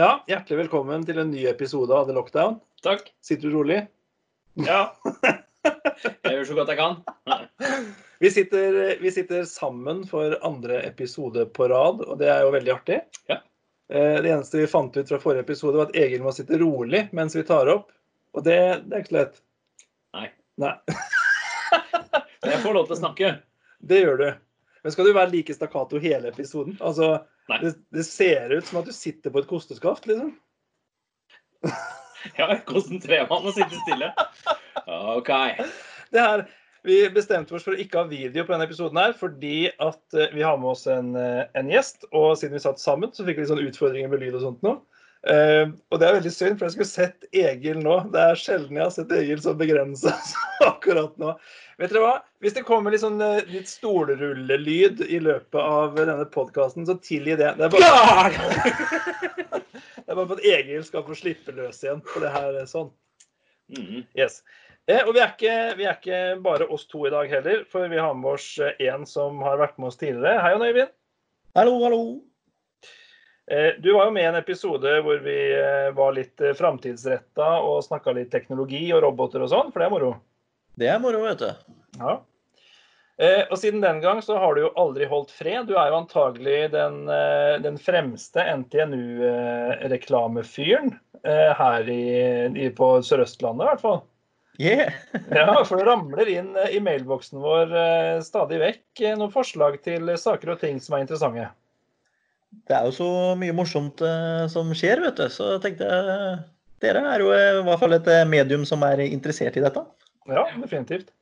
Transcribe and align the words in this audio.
Ja, 0.00 0.24
hjertelig 0.26 0.64
velkommen 0.64 1.04
til 1.06 1.18
en 1.22 1.30
ny 1.30 1.44
episode 1.46 1.94
av 1.94 2.08
The 2.08 2.14
Lockdown. 2.16 2.56
Takk. 2.82 3.06
Sitter 3.24 3.50
du 3.50 3.54
rolig? 3.58 3.80
Ja. 4.66 4.88
Jeg 6.24 6.34
gjør 6.34 6.48
så 6.50 6.54
godt 6.58 6.70
jeg 6.74 6.76
kan. 6.76 6.96
Vi 8.20 8.28
sitter, 8.34 8.74
vi 9.00 9.10
sitter 9.14 9.46
sammen 9.48 10.02
for 10.08 10.34
andre 10.44 10.82
episode 10.84 11.46
på 11.56 11.68
rad, 11.72 12.02
og 12.04 12.18
det 12.20 12.28
er 12.28 12.42
jo 12.44 12.50
veldig 12.52 12.72
artig. 12.74 12.98
Ja. 13.30 13.38
Eh, 13.88 14.18
Det 14.20 14.28
eneste 14.34 14.60
vi 14.60 14.66
fant 14.68 14.96
ut 14.98 15.08
fra 15.08 15.20
forrige 15.22 15.46
episode, 15.46 15.78
var 15.80 15.88
at 15.88 15.96
Egil 15.96 16.20
må 16.26 16.34
sitte 16.36 16.58
rolig 16.60 17.06
mens 17.16 17.36
vi 17.38 17.46
tar 17.48 17.70
opp. 17.72 17.88
Og 18.36 18.44
det, 18.44 18.58
det 18.84 18.98
er 18.98 19.04
ikke 19.06 19.14
så 19.14 19.18
lett. 19.22 19.40
Nei. 20.18 20.26
Nei, 20.60 20.74
Jeg 22.50 22.60
får 22.66 22.76
lov 22.76 22.90
til 22.90 22.98
å 22.98 23.00
snakke. 23.00 23.32
det 23.80 24.02
gjør 24.04 24.20
du. 24.20 24.28
Men 24.84 24.92
skal 24.92 25.08
du 25.08 25.14
være 25.16 25.32
like 25.32 25.56
stakkato 25.56 26.02
hele 26.02 26.28
episoden? 26.34 26.76
Altså. 26.84 27.14
Det, 27.48 27.74
det 27.92 28.04
ser 28.08 28.52
ut 28.54 28.66
som 28.66 28.80
at 28.80 28.88
du 28.88 28.94
sitter 28.96 29.32
på 29.32 29.42
et 29.42 29.48
kosteskaft, 29.50 30.08
liksom. 30.10 30.34
Ja, 32.38 32.48
jeg 32.48 32.62
konsentrerer 32.68 33.26
meg 33.28 33.34
om 33.36 33.50
å 33.50 33.52
sitte 33.52 33.80
stille. 33.82 34.10
OK. 35.18 35.30
Det 36.14 36.22
her, 36.22 36.44
vi 36.88 37.02
bestemte 37.12 37.56
oss 37.56 37.66
for 37.66 37.76
å 37.76 37.80
ikke 37.80 38.00
ha 38.00 38.08
video 38.08 38.46
på 38.46 38.54
denne 38.54 38.66
episoden 38.68 39.00
her, 39.00 39.12
fordi 39.16 39.68
at 39.72 40.16
eh, 40.16 40.32
vi 40.32 40.44
har 40.44 40.56
med 40.60 40.72
oss 40.72 40.86
en, 40.90 41.14
eh, 41.20 41.44
en 41.56 41.70
gjest. 41.72 42.08
Og 42.12 42.34
siden 42.40 42.56
vi 42.56 42.64
satt 42.64 42.80
sammen, 42.80 43.12
så 43.12 43.26
fikk 43.28 43.42
vi 43.42 43.48
sånn 43.50 43.62
utfordringer 43.64 44.12
med 44.12 44.24
lyd 44.24 44.38
og 44.38 44.44
sånt 44.46 44.64
nå. 44.66 44.78
Eh, 45.24 45.70
og 45.88 46.00
det 46.00 46.06
er 46.06 46.16
veldig 46.18 46.30
synd, 46.34 46.58
for 46.58 46.66
jeg 46.66 46.74
skulle 46.74 46.90
sett 46.90 47.28
Egil 47.32 47.78
nå. 47.80 47.96
Det 48.12 48.20
er 48.20 48.40
sjelden 48.40 48.76
jeg 48.76 48.84
har 48.84 48.92
sett 48.92 49.12
Egil 49.16 49.40
så 49.40 49.54
begrensa 49.56 50.12
som 50.30 50.66
akkurat 50.68 51.14
nå. 51.20 51.32
Vet 51.80 51.90
dere 51.90 52.02
hva? 52.04 52.16
Hvis 52.44 52.56
det 52.58 52.66
kommer 52.68 52.92
litt 52.92 53.02
sånn 53.02 53.22
eh, 53.24 53.40
litt 53.50 53.70
stolrullelyd 53.70 55.00
i 55.08 55.22
løpet 55.24 55.60
av 55.60 55.96
denne 55.96 56.26
podkasten, 56.34 56.84
så 56.86 56.98
tilgi 57.00 57.38
det. 57.40 57.54
Det 57.56 57.68
er 57.68 57.72
bare, 57.72 58.42
det 60.04 60.04
er 60.04 60.18
bare 60.18 60.28
for 60.28 60.36
at 60.36 60.44
Egil 60.52 60.84
skal 60.86 61.06
få 61.08 61.16
slippe 61.18 61.56
løs 61.56 61.80
igjen 61.86 62.04
på 62.04 62.22
det 62.24 62.34
her 62.34 62.60
sånn. 62.68 62.92
Mhm. 63.72 64.04
Yes. 64.18 64.42
Eh, 64.84 65.00
og 65.00 65.14
vi 65.16 65.24
er, 65.24 65.32
ikke, 65.32 65.56
vi 65.78 65.88
er 65.88 65.96
ikke 65.96 66.20
bare 66.44 66.68
oss 66.68 66.84
to 66.90 67.06
i 67.08 67.14
dag 67.14 67.30
heller, 67.32 67.64
for 67.72 67.88
vi 67.88 67.96
har 67.96 68.12
med 68.18 68.36
oss 68.36 68.50
eh, 68.60 68.76
en 68.90 69.08
som 69.08 69.40
har 69.46 69.56
vært 69.62 69.80
med 69.80 69.88
oss 69.88 69.96
tidligere. 69.96 70.36
Hei, 70.44 70.52
Jon 70.52 70.68
Øyvind. 70.68 70.94
Hallo, 71.56 71.78
hallo. 71.86 72.04
Eh, 73.50 73.72
du 73.78 73.92
var 73.92 74.04
jo 74.04 74.10
med 74.10 74.22
i 74.22 74.26
en 74.26 74.34
episode 74.34 75.00
hvor 75.04 75.18
vi 75.20 75.52
eh, 75.52 75.96
var 75.96 76.12
litt 76.16 76.40
eh, 76.40 76.54
framtidsretta 76.56 77.60
og 77.60 77.84
snakka 77.84 78.12
litt 78.16 78.30
teknologi 78.32 78.92
og 78.96 79.02
roboter 79.04 79.42
og 79.44 79.50
sånn, 79.52 79.68
for 79.72 79.78
det 79.82 79.86
er 79.88 79.92
moro. 79.92 80.12
Det 80.80 80.88
er 80.88 80.98
moro, 81.02 81.20
vet 81.26 81.40
du. 81.42 81.50
Ja. 82.00 82.14
Og 83.46 83.56
siden 83.60 83.78
den 83.78 84.00
gang 84.02 84.18
så 84.26 84.34
har 84.42 84.56
du 84.56 84.60
jo 84.64 84.74
aldri 84.80 85.04
holdt 85.06 85.30
fred. 85.30 85.68
Du 85.68 85.74
er 85.78 85.88
jo 85.92 86.00
antagelig 86.00 86.72
den, 86.72 87.06
den 87.62 87.78
fremste 87.78 88.42
NTNU-reklamefyren 88.42 90.98
her 91.22 91.86
i, 91.94 92.10
i, 92.50 92.74
på 92.74 93.02
Sør-Østlandet, 93.06 93.62
i 93.62 93.70
hvert 93.70 93.78
fall. 93.84 94.02
Yeah. 94.58 94.90
Ja, 95.38 95.62
for 95.62 95.78
det 95.78 95.86
ramler 95.86 96.26
inn 96.32 96.58
i 96.58 96.82
mailboksen 96.82 97.38
vår 97.38 97.70
stadig 98.26 98.58
vekk 98.64 99.14
noen 99.14 99.30
forslag 99.30 99.78
til 99.86 100.10
saker 100.18 100.50
og 100.56 100.60
ting 100.66 100.82
som 100.82 100.98
er 100.98 101.06
interessante. 101.06 101.54
Det 102.68 102.76
er 102.76 102.86
jo 102.88 102.94
så 102.94 103.08
mye 103.40 103.54
morsomt 103.56 104.02
eh, 104.04 104.44
som 104.52 104.70
skjer, 104.76 105.02
vet 105.04 105.18
du. 105.20 105.26
Så 105.32 105.54
jeg 105.56 105.64
tenkte 105.64 105.88
eh, 105.88 106.38
dere 106.84 107.02
er 107.14 107.24
jo 107.24 107.34
eh, 107.34 107.58
i 107.58 107.66
hvert 107.66 107.82
fall 107.82 107.96
et 107.96 108.08
medium 108.30 108.64
som 108.68 108.84
er 108.86 109.04
interessert 109.06 109.58
i 109.58 109.64
dette. 109.64 109.84
Ja, 110.30 110.46
definitivt. 110.60 111.12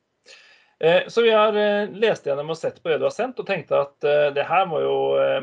Så 0.83 1.23
vi 1.23 1.31
har 1.31 1.55
lest 1.95 2.25
gjennom 2.27 2.49
og 2.51 2.57
sett 2.59 2.81
på 2.83 2.91
det 2.91 2.97
du 2.99 3.05
har 3.07 3.13
sendt, 3.15 3.39
og 3.39 3.47
tenkte 3.47 3.85
at 3.85 4.07
det 4.35 4.43
her 4.49 4.65
må 4.67 4.81
jo, 4.83 4.97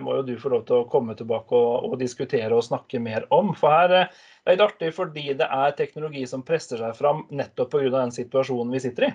må 0.04 0.18
jo 0.18 0.26
du 0.28 0.34
få 0.36 0.50
lov 0.52 0.66
til 0.68 0.82
å 0.82 0.88
komme 0.92 1.16
tilbake 1.16 1.56
og, 1.56 1.86
og 1.88 1.94
diskutere 2.02 2.52
og 2.52 2.66
snakke 2.66 3.00
mer 3.00 3.24
om. 3.32 3.54
For 3.56 3.72
her 3.72 3.88
det 3.94 4.02
er 4.02 4.58
litt 4.58 4.66
artig 4.66 4.90
fordi 4.98 5.38
det 5.40 5.48
er 5.48 5.78
teknologi 5.78 6.26
som 6.28 6.44
presser 6.44 6.84
seg 6.84 6.98
fram 6.98 7.24
nettopp 7.32 7.72
pga. 7.72 7.88
den 7.96 8.12
situasjonen 8.18 8.76
vi 8.76 8.84
sitter 8.84 9.08
i. 9.08 9.12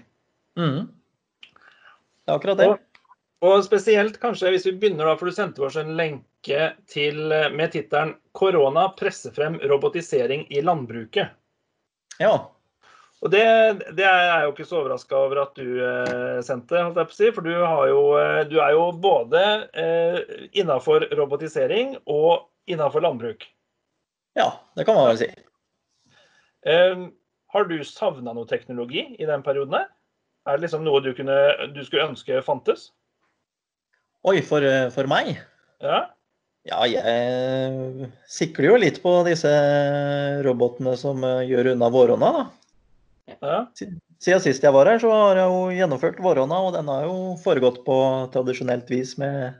Mm. 0.62 0.88
Det 2.24 2.32
er 2.32 2.38
akkurat 2.38 2.62
det. 2.62 2.70
Og 2.72 2.93
spesielt 3.66 4.20
kanskje 4.22 4.52
hvis 4.54 4.66
vi 4.68 4.74
begynner 4.78 5.08
da, 5.08 5.14
for 5.18 5.28
du 5.28 5.34
sendte 5.34 5.64
oss 5.66 5.76
en 5.80 5.94
lenke 5.98 6.70
til, 6.90 7.32
eh, 7.32 7.50
med 7.50 7.72
tittelen 7.74 8.14
'Korona 8.32 8.88
presser 8.98 9.34
frem 9.34 9.58
robotisering 9.62 10.46
i 10.50 10.62
landbruket'. 10.62 11.32
Ja. 12.18 12.34
Og 13.24 13.30
det, 13.32 13.44
det 13.96 14.04
er 14.04 14.22
jeg 14.28 14.44
jo 14.44 14.52
ikke 14.52 14.66
så 14.68 14.78
overraska 14.82 15.16
over 15.16 15.40
at 15.46 15.54
du 15.56 15.68
eh, 15.80 16.40
sendte, 16.44 16.76
holdt 16.76 16.98
jeg 17.00 17.08
på 17.08 17.14
å 17.14 17.18
si. 17.18 17.30
For 17.32 17.46
du, 17.46 17.52
har 17.56 17.86
jo, 17.88 18.02
eh, 18.20 18.40
du 18.50 18.58
er 18.60 18.74
jo 18.76 18.90
både 19.00 19.42
eh, 19.72 20.18
innafor 20.60 21.06
robotisering 21.16 21.96
og 22.04 22.50
innafor 22.68 23.04
landbruk. 23.04 23.46
ja, 24.36 24.50
det 24.76 24.84
kan 24.84 24.98
man 24.98 25.12
vel 25.12 25.20
si. 25.22 25.30
Eh, 26.66 27.06
har 27.54 27.64
du 27.70 27.76
savna 27.84 28.32
noe 28.34 28.48
teknologi 28.50 29.06
i 29.18 29.28
den 29.28 29.42
perioden 29.46 29.78
her? 29.78 29.88
Er 30.44 30.58
det 30.58 30.66
liksom 30.66 30.84
noe 30.84 31.00
du, 31.00 31.14
kunne, 31.16 31.38
du 31.72 31.80
skulle 31.84 32.10
ønske 32.10 32.42
fantes? 32.44 32.90
Oi, 34.24 34.38
for, 34.40 34.64
eh, 34.64 34.88
for 34.94 35.08
meg? 35.10 35.34
Ja? 35.84 36.06
Ja, 36.64 36.78
jeg 36.88 38.08
sikler 38.32 38.70
jo 38.70 38.76
litt 38.80 39.02
på 39.02 39.18
disse 39.26 39.50
robotene 40.46 40.94
som 40.96 41.20
eh, 41.28 41.42
gjør 41.50 41.74
unna 41.74 41.90
våronna, 41.92 42.30
da. 42.38 42.44
ja. 43.34 43.58
Siden 43.76 44.40
sist 44.40 44.64
jeg 44.64 44.72
var 44.72 44.88
her, 44.88 45.02
så 45.02 45.10
har 45.12 45.42
jeg 45.42 45.52
jo 45.52 45.60
gjennomført 45.76 46.22
våronna, 46.24 46.62
og 46.64 46.72
den 46.78 46.88
har 46.88 47.04
jo 47.04 47.34
foregått 47.44 47.82
på 47.84 47.98
tradisjonelt 48.32 48.88
vis 48.88 49.12
med 49.20 49.58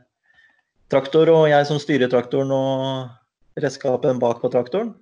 traktor, 0.89 1.29
og 1.29 1.45
jeg 1.51 1.69
som 1.69 1.77
styrer 1.81 2.09
traktoren 2.09 2.49
og 2.55 3.61
redskapen 3.61 4.17
bak 4.21 4.41
på 4.41 4.49
traktoren. 4.53 4.95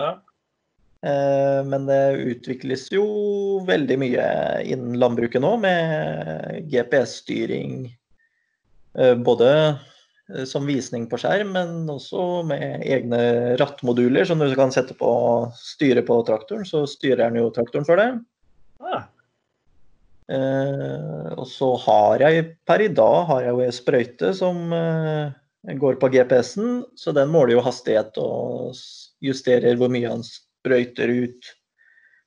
ja. 0.00 0.16
Eh, 1.04 1.60
Men 1.64 1.86
det 1.88 2.00
utvikles 2.28 2.88
jo 2.92 3.04
veldig 3.68 4.00
mye 4.00 4.24
innen 4.64 4.96
landbruket 5.00 5.40
nå, 5.44 5.54
med 5.60 6.64
GPS-styring. 6.72 7.90
Eh, 8.98 9.14
Både 9.14 9.50
eh, 10.32 10.44
som 10.48 10.66
visning 10.68 11.06
på 11.10 11.20
skjerm, 11.20 11.54
men 11.56 11.90
også 11.90 12.42
med 12.48 12.84
egne 12.86 13.22
rattmoduler 13.60 14.28
som 14.28 14.42
du 14.42 14.50
kan 14.58 14.72
sette 14.74 14.96
på 14.98 15.12
styre 15.58 16.04
på 16.06 16.20
traktoren. 16.26 16.66
Så 16.68 16.86
styrer 16.90 17.26
den 17.28 17.42
jo 17.42 17.54
traktoren 17.54 17.88
for 17.88 18.00
deg. 18.00 18.20
ja. 18.84 19.06
Eh, 20.30 21.30
og 21.34 21.46
så 21.50 21.72
har 21.82 22.22
jeg 22.22 22.42
per 22.68 22.84
i 22.84 22.90
dag 22.94 23.24
har 23.26 23.40
jeg 23.42 23.54
jo 23.56 23.62
ei 23.64 23.72
sprøyte 23.74 24.28
som 24.38 24.60
eh, 24.76 25.32
går 25.80 25.96
på 25.98 26.10
GPS-en, 26.12 26.84
så 26.94 27.10
den 27.16 27.32
måler 27.32 27.56
jo 27.56 27.64
hastighet 27.66 28.14
og 28.22 28.78
justerer 29.24 29.74
hvor 29.80 29.90
mye 29.90 30.12
han 30.12 30.22
sprøyter 30.22 31.10
ut 31.24 31.50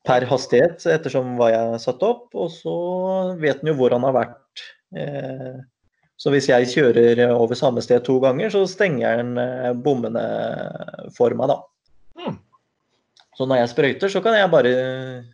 per 0.03 0.28
hastighet 0.28 0.84
ettersom 0.91 1.38
hva 1.40 1.50
jeg 1.53 1.69
har 1.72 1.81
satt 1.81 2.03
opp. 2.03 2.28
Og 2.35 2.51
så 2.51 2.75
vet 3.40 3.62
den 3.62 3.72
jo 3.72 3.78
hvor 3.80 3.95
han 3.95 4.03
har 4.09 4.18
vært. 4.18 4.66
Eh, 5.00 5.63
så 6.19 6.31
hvis 6.34 6.47
jeg 6.50 6.69
kjører 6.72 7.24
over 7.34 7.57
samme 7.57 7.81
sted 7.84 8.03
to 8.06 8.19
ganger, 8.24 8.51
så 8.53 8.63
stenger 8.69 9.19
den 9.19 9.38
eh, 9.41 9.72
bommene 9.74 10.24
for 11.16 11.34
meg, 11.38 11.51
da. 11.51 11.59
Mm. 12.22 12.38
Så 13.34 13.47
når 13.50 13.63
jeg 13.63 13.72
sprøyter, 13.72 14.12
så 14.13 14.22
kan 14.22 14.38
jeg 14.38 14.51
bare 14.53 14.74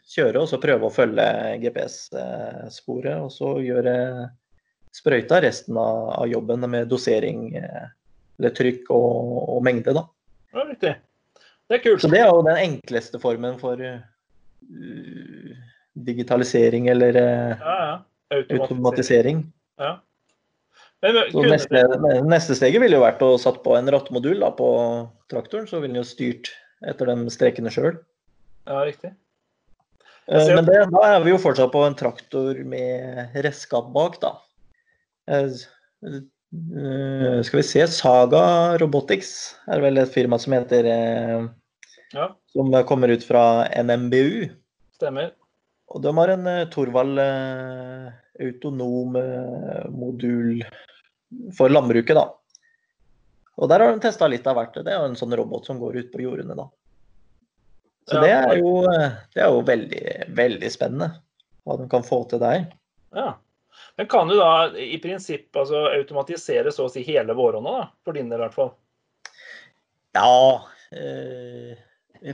kjøre 0.08 0.44
og 0.44 0.48
så 0.50 0.62
prøve 0.62 0.88
å 0.88 0.94
følge 0.94 1.26
GPS-sporet, 1.66 3.20
og 3.20 3.32
så 3.36 3.58
gjøre 3.64 3.96
sprøyta 4.96 5.42
resten 5.44 5.78
av, 5.78 6.08
av 6.16 6.32
jobben 6.32 6.64
med 6.72 6.90
dosering, 6.90 7.50
eh, 7.60 7.92
eller 8.40 8.56
trykk 8.56 8.90
og, 8.96 9.46
og 9.58 9.64
mengde, 9.68 9.94
da. 9.98 10.08
ja 10.56 10.66
riktig. 10.72 10.96
Det 11.70 11.78
er 11.78 11.84
kult. 11.84 12.02
Så 12.02 12.10
det 12.10 12.24
er 12.24 12.32
jo 12.32 12.42
den 12.48 12.58
enkleste 12.58 13.20
formen 13.22 13.60
for 13.62 13.78
uh, 13.78 14.00
digitalisering 15.94 16.88
eller 16.90 17.20
uh, 17.20 17.52
Ja, 17.60 17.76
ja. 17.84 17.98
Automatisering. 18.30 18.64
automatisering. 18.64 19.44
Ja. 19.78 19.92
Men, 21.00 21.18
kunne 21.32 21.54
neste, 21.54 21.82
neste 22.28 22.58
steget 22.58 22.82
ville 22.84 22.98
jo 22.98 23.06
vært 23.06 23.22
å 23.24 23.38
satt 23.40 23.62
på 23.64 23.78
en 23.78 23.88
rattmodul 23.94 24.42
da, 24.44 24.52
på 24.56 24.70
traktoren, 25.32 25.68
så 25.70 25.80
ville 25.80 25.94
den 25.94 26.02
jo 26.02 26.08
styrt 26.08 26.52
etter 26.88 27.08
de 27.08 27.32
strekene 27.32 27.72
sjøl. 27.72 27.96
Ja, 28.68 28.82
riktig. 28.88 29.14
Men 30.30 30.68
det, 30.68 30.82
da 30.94 31.06
er 31.08 31.24
vi 31.24 31.32
jo 31.32 31.40
fortsatt 31.42 31.72
på 31.74 31.82
en 31.88 31.96
traktor 31.98 32.60
med 32.68 33.34
redskap 33.46 33.88
bak, 33.96 34.20
da. 34.22 34.36
Eh, 35.30 35.48
eh, 36.06 37.40
Skal 37.48 37.62
vi 37.62 37.66
se, 37.66 37.88
Saga 37.90 38.44
Robotics 38.82 39.32
er 39.72 39.82
vel 39.82 40.02
et 40.02 40.14
firma 40.14 40.38
som 40.42 40.54
heter 40.58 40.86
eh, 40.90 41.48
Ja, 42.14 42.30
Som 42.54 42.74
kommer 42.90 43.14
ut 43.14 43.26
fra 43.26 43.66
NMBU. 43.74 44.50
stemmer. 45.00 45.34
Og 45.90 46.02
de 46.04 46.14
har 46.18 46.34
en 46.36 46.48
eh, 46.48 46.66
Torvald 46.70 47.22
eh, 47.22 48.10
autonom 48.46 49.16
eh, 49.20 49.88
modul 49.90 50.62
for 51.58 51.72
landbruket, 51.72 52.18
da. 52.18 52.28
Og 53.60 53.70
der 53.70 53.84
har 53.84 53.92
de 53.94 54.04
testa 54.04 54.30
litt 54.30 54.48
av 54.48 54.56
hvert. 54.58 54.78
Det 54.86 54.94
er 54.94 55.02
jo 55.02 55.10
en 55.10 55.18
sånn 55.20 55.36
robot 55.36 55.68
som 55.68 55.82
går 55.82 55.98
ut 56.00 56.12
på 56.14 56.24
jordene, 56.24 56.56
da. 56.58 56.70
Så 58.10 58.22
det 58.24 58.32
er 58.34 58.56
jo, 58.58 58.72
det 59.36 59.42
er 59.44 59.52
jo 59.52 59.60
veldig, 59.68 60.06
veldig 60.38 60.70
spennende 60.74 61.12
hva 61.68 61.76
de 61.78 61.86
kan 61.92 62.06
få 62.06 62.24
til 62.30 62.42
der. 62.42 62.64
Ja. 63.14 63.34
Men 64.00 64.08
kan 64.10 64.30
du 64.32 64.38
da 64.40 64.70
i 64.80 64.98
prinsipp 65.04 65.58
altså, 65.60 65.84
automatisere 65.92 66.72
så 66.74 66.88
å 66.88 66.94
si 66.94 67.04
hele 67.06 67.36
våronna, 67.38 67.76
da? 67.76 67.84
For 68.06 68.18
din 68.18 68.32
del 68.32 68.40
i 68.40 68.46
hvert 68.46 68.56
fall. 68.56 68.72
Ja, 70.16 70.64
eh, 70.96 71.76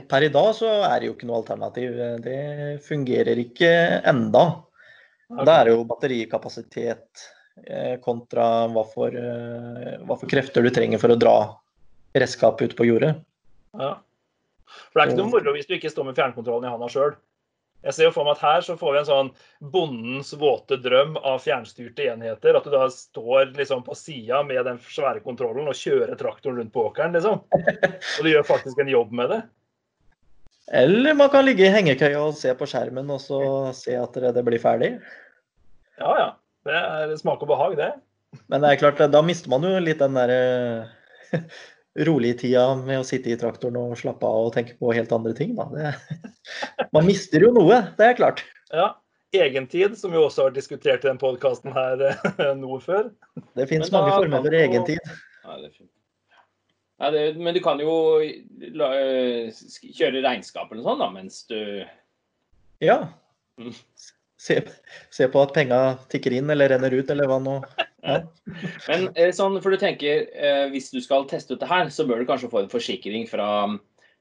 per 0.08 0.26
i 0.26 0.30
dag 0.32 0.50
så 0.58 0.70
er 0.86 1.00
det 1.00 1.10
jo 1.10 1.14
ikke 1.16 1.28
noe 1.28 1.40
alternativ. 1.42 1.98
Det 2.24 2.40
fungerer 2.86 3.38
ikke 3.42 3.70
enda. 4.06 4.46
Da 5.28 5.60
er 5.60 5.68
det 5.68 5.74
jo 5.74 5.86
batterikapasitet 5.88 7.22
eh, 7.66 7.94
kontra 8.02 8.66
hva 8.70 8.84
for, 8.86 9.14
eh, 9.14 9.94
hva 10.06 10.18
for 10.18 10.30
krefter 10.30 10.62
du 10.62 10.70
trenger 10.74 11.02
for 11.02 11.14
å 11.14 11.18
dra 11.18 11.36
redskapet 12.16 12.70
ut 12.72 12.76
på 12.78 12.86
jordet. 12.88 13.14
Ja. 13.76 13.96
For 14.90 14.98
det 14.98 15.04
er 15.04 15.12
ikke 15.12 15.22
noe 15.22 15.32
moro 15.34 15.54
hvis 15.56 15.68
du 15.68 15.74
ikke 15.76 15.90
står 15.92 16.10
med 16.10 16.18
fjernkontrollen 16.18 16.68
i 16.68 16.72
handa 16.74 16.90
sjøl. 16.90 17.16
Jeg 17.86 17.94
ser 17.94 18.08
jo 18.08 18.14
for 18.16 18.26
meg 18.26 18.38
at 18.38 18.42
her 18.42 18.64
så 18.66 18.74
får 18.78 18.94
vi 18.94 18.98
en 18.98 19.08
sånn 19.08 19.28
bondens 19.74 20.32
våte 20.40 20.78
drøm 20.82 21.18
av 21.20 21.38
fjernstyrte 21.44 22.08
enheter. 22.10 22.56
At 22.58 22.66
du 22.66 22.72
da 22.72 22.88
står 22.90 23.52
liksom 23.54 23.84
på 23.86 23.94
sida 23.98 24.40
med 24.46 24.64
den 24.66 24.80
svære 24.90 25.22
kontrollen 25.22 25.68
og 25.70 25.78
kjører 25.78 26.18
traktoren 26.18 26.58
rundt 26.58 26.74
på 26.74 26.88
åkeren, 26.88 27.14
liksom. 27.14 27.44
Og 27.52 28.26
du 28.26 28.32
gjør 28.32 28.48
faktisk 28.48 28.80
en 28.82 28.90
jobb 28.90 29.14
med 29.14 29.30
det. 29.34 29.42
Eller 30.72 31.14
man 31.14 31.30
kan 31.30 31.46
ligge 31.46 31.66
i 31.66 31.70
hengekøya 31.70 32.18
og 32.24 32.34
se 32.38 32.50
på 32.58 32.66
skjermen 32.66 33.10
og 33.14 33.20
så 33.22 33.40
se 33.76 33.94
at 33.98 34.18
det 34.34 34.42
blir 34.46 34.62
ferdig. 34.62 34.96
Ja, 36.00 36.12
ja. 36.18 36.28
Det 36.66 36.74
er 36.74 37.14
smak 37.20 37.44
og 37.44 37.50
behag, 37.52 37.76
det. 37.78 37.92
Men 38.50 38.64
det 38.64 38.72
er 38.72 38.80
klart, 38.80 38.98
da 39.12 39.22
mister 39.22 39.52
man 39.52 39.62
jo 39.62 39.76
litt 39.78 40.02
den 40.02 40.18
der 40.18 40.32
rolig 41.96 42.06
rolige 42.06 42.38
tida 42.42 42.64
med 42.76 43.00
å 43.00 43.06
sitte 43.06 43.30
i 43.32 43.38
traktoren 43.40 43.78
og 43.80 43.96
slappe 43.96 44.28
av 44.28 44.48
og 44.48 44.52
tenke 44.56 44.74
på 44.76 44.92
helt 44.92 45.12
andre 45.16 45.32
ting. 45.36 45.54
Da. 45.56 45.64
Det, 45.72 45.92
man 46.96 47.06
mister 47.06 47.40
jo 47.46 47.54
noe, 47.56 47.78
det 47.96 48.10
er 48.10 48.18
klart. 48.18 48.44
Ja. 48.74 48.94
Egentid, 49.36 49.96
som 49.98 50.12
vi 50.14 50.20
også 50.20 50.46
har 50.46 50.52
diskutert 50.54 51.02
i 51.04 51.08
den 51.08 51.18
podkasten 51.20 51.74
her 51.74 52.04
eh, 52.08 52.52
nå 52.62 52.78
før. 52.80 53.10
Det 53.58 53.66
finnes 53.68 53.90
mange 53.92 54.14
former 54.14 54.44
for 54.46 54.56
egentid. 54.56 55.10
Ja, 55.44 55.56
det 55.58 55.70
er 55.70 55.72
fint. 55.74 55.90
Ja, 56.96 57.10
det, 57.12 57.22
men 57.36 57.52
du 57.52 57.60
kan 57.64 57.80
jo 57.82 57.94
la, 58.72 58.90
kjøre 59.52 60.22
regnskap 60.24 60.70
eller 60.70 60.80
noe 60.80 60.88
sånt 60.88 61.02
da, 61.04 61.08
mens 61.12 61.42
du 61.50 61.58
Ja. 62.84 63.00
Mm. 63.60 63.74
Se, 64.40 64.60
se 65.12 65.26
på 65.32 65.42
at 65.42 65.54
penga 65.56 65.80
tikker 66.12 66.34
inn 66.36 66.52
eller 66.52 66.70
renner 66.72 66.92
ut, 66.92 67.08
eller 67.12 67.28
hva 67.28 67.38
nå. 67.42 67.56
Ja. 68.04 68.20
Men 68.88 69.08
eh, 69.16 69.32
sånn, 69.34 69.56
for 69.64 69.72
du 69.72 69.80
tenker, 69.80 70.26
eh, 70.36 70.66
hvis 70.72 70.90
du 70.92 71.00
skal 71.02 71.24
teste 71.30 71.56
ut 71.56 71.62
det 71.62 71.70
her, 71.70 71.88
så 71.92 72.04
bør 72.06 72.20
du 72.20 72.28
kanskje 72.28 72.50
få 72.52 72.62
en 72.62 72.70
forsikring 72.72 73.24
fra, 73.30 73.48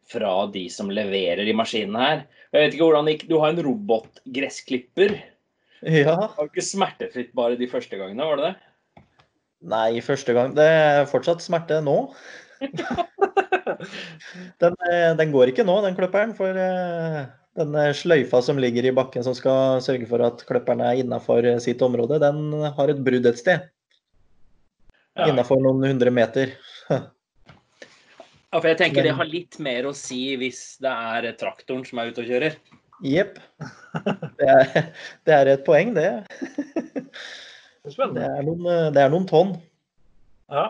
fra 0.10 0.33
de 0.54 0.66
som 0.71 0.89
leverer 0.89 1.44
de 1.45 1.56
maskinene 1.56 2.01
her. 2.01 2.24
Jeg 2.56 2.63
vet 2.63 2.78
ikke 2.78 2.88
hvordan. 2.88 3.12
Du 3.28 3.36
har 3.44 3.51
en 3.51 3.66
robotgressklipper. 3.68 5.18
ja. 5.83 6.16
Det 6.16 6.39
var 6.39 6.48
ikke 6.50 6.66
smertefritt 6.66 7.36
bare 7.38 7.60
de 7.60 7.69
første 7.69 8.00
gangene, 8.00 8.31
var 8.31 8.39
det 8.39 8.54
det? 8.54 9.04
Nei, 9.75 10.01
første 10.06 10.33
gang. 10.38 10.56
Det 10.57 10.66
er 10.66 11.06
fortsatt 11.12 11.44
smerte 11.44 11.83
nå. 11.83 12.00
Den, 14.60 14.75
eh, 14.92 15.12
den 15.18 15.34
går 15.34 15.52
ikke 15.52 15.66
nå, 15.68 15.80
den 15.86 15.98
kløpperen. 15.98 16.34
For 16.38 16.60
eh, 16.60 17.22
den 17.60 17.75
eh, 17.80 17.94
sløyfa 17.98 18.42
som 18.46 18.60
ligger 18.62 18.88
i 18.88 18.94
bakken 18.96 19.25
som 19.25 19.36
skal 19.38 19.81
sørge 19.86 20.07
for 20.10 20.24
at 20.25 20.44
kløpperen 20.48 20.84
er 20.86 21.02
innafor 21.02 21.48
sitt 21.63 21.84
område, 21.86 22.22
den 22.24 22.54
har 22.78 22.92
et 22.92 23.04
brudd 23.06 23.28
et 23.30 23.42
sted. 23.42 23.68
Ja. 25.16 25.30
Innafor 25.30 25.62
noen 25.63 25.86
hundre 25.88 26.12
meter. 26.12 26.56
Ja, 26.90 28.62
for 28.62 28.69
jeg 28.72 28.80
tenker 28.80 29.04
det 29.04 29.16
har 29.16 29.28
litt 29.28 29.57
mer 29.63 29.88
å 29.90 29.94
si 29.96 30.36
hvis 30.40 30.78
det 30.84 30.92
er 30.92 31.30
traktoren 31.40 31.84
som 31.88 32.00
er 32.00 32.12
ute 32.12 32.24
og 32.24 32.31
kjører. 32.31 32.57
Jepp. 33.04 33.40
Det, 34.40 34.84
det 35.28 35.34
er 35.34 35.50
et 35.52 35.63
poeng, 35.68 35.92
det. 35.96 36.10
Det 37.84 38.24
er 38.24 38.44
noen, 38.44 38.63
det 38.96 39.02
er 39.02 39.12
noen 39.12 39.28
tonn. 39.30 39.54
Ja. 40.52 40.69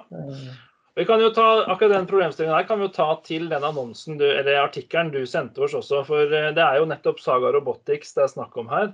Vi 0.96 1.06
kan 1.06 1.20
jo 1.20 1.30
ta 1.36 1.66
akkurat 1.68 1.92
den 1.92 2.08
problemstillingen 2.08 2.56
her 2.56 2.68
kan 2.68 2.80
vi 2.80 2.88
jo 2.88 2.94
ta 2.96 3.10
til 3.26 3.50
den 3.52 3.64
annonsen 3.68 4.20
du, 4.20 4.24
eller 4.32 4.62
artikkelen 4.62 5.12
du 5.12 5.26
sendte 5.28 5.66
oss 5.66 5.76
også. 5.76 6.06
For 6.08 6.32
eh, 6.32 6.54
det 6.56 6.64
er 6.64 6.80
jo 6.80 6.88
nettopp 6.88 7.20
Saga 7.20 7.52
Robotics 7.52 8.16
det 8.16 8.24
er 8.24 8.32
snakk 8.32 8.56
om 8.62 8.72
her. 8.72 8.94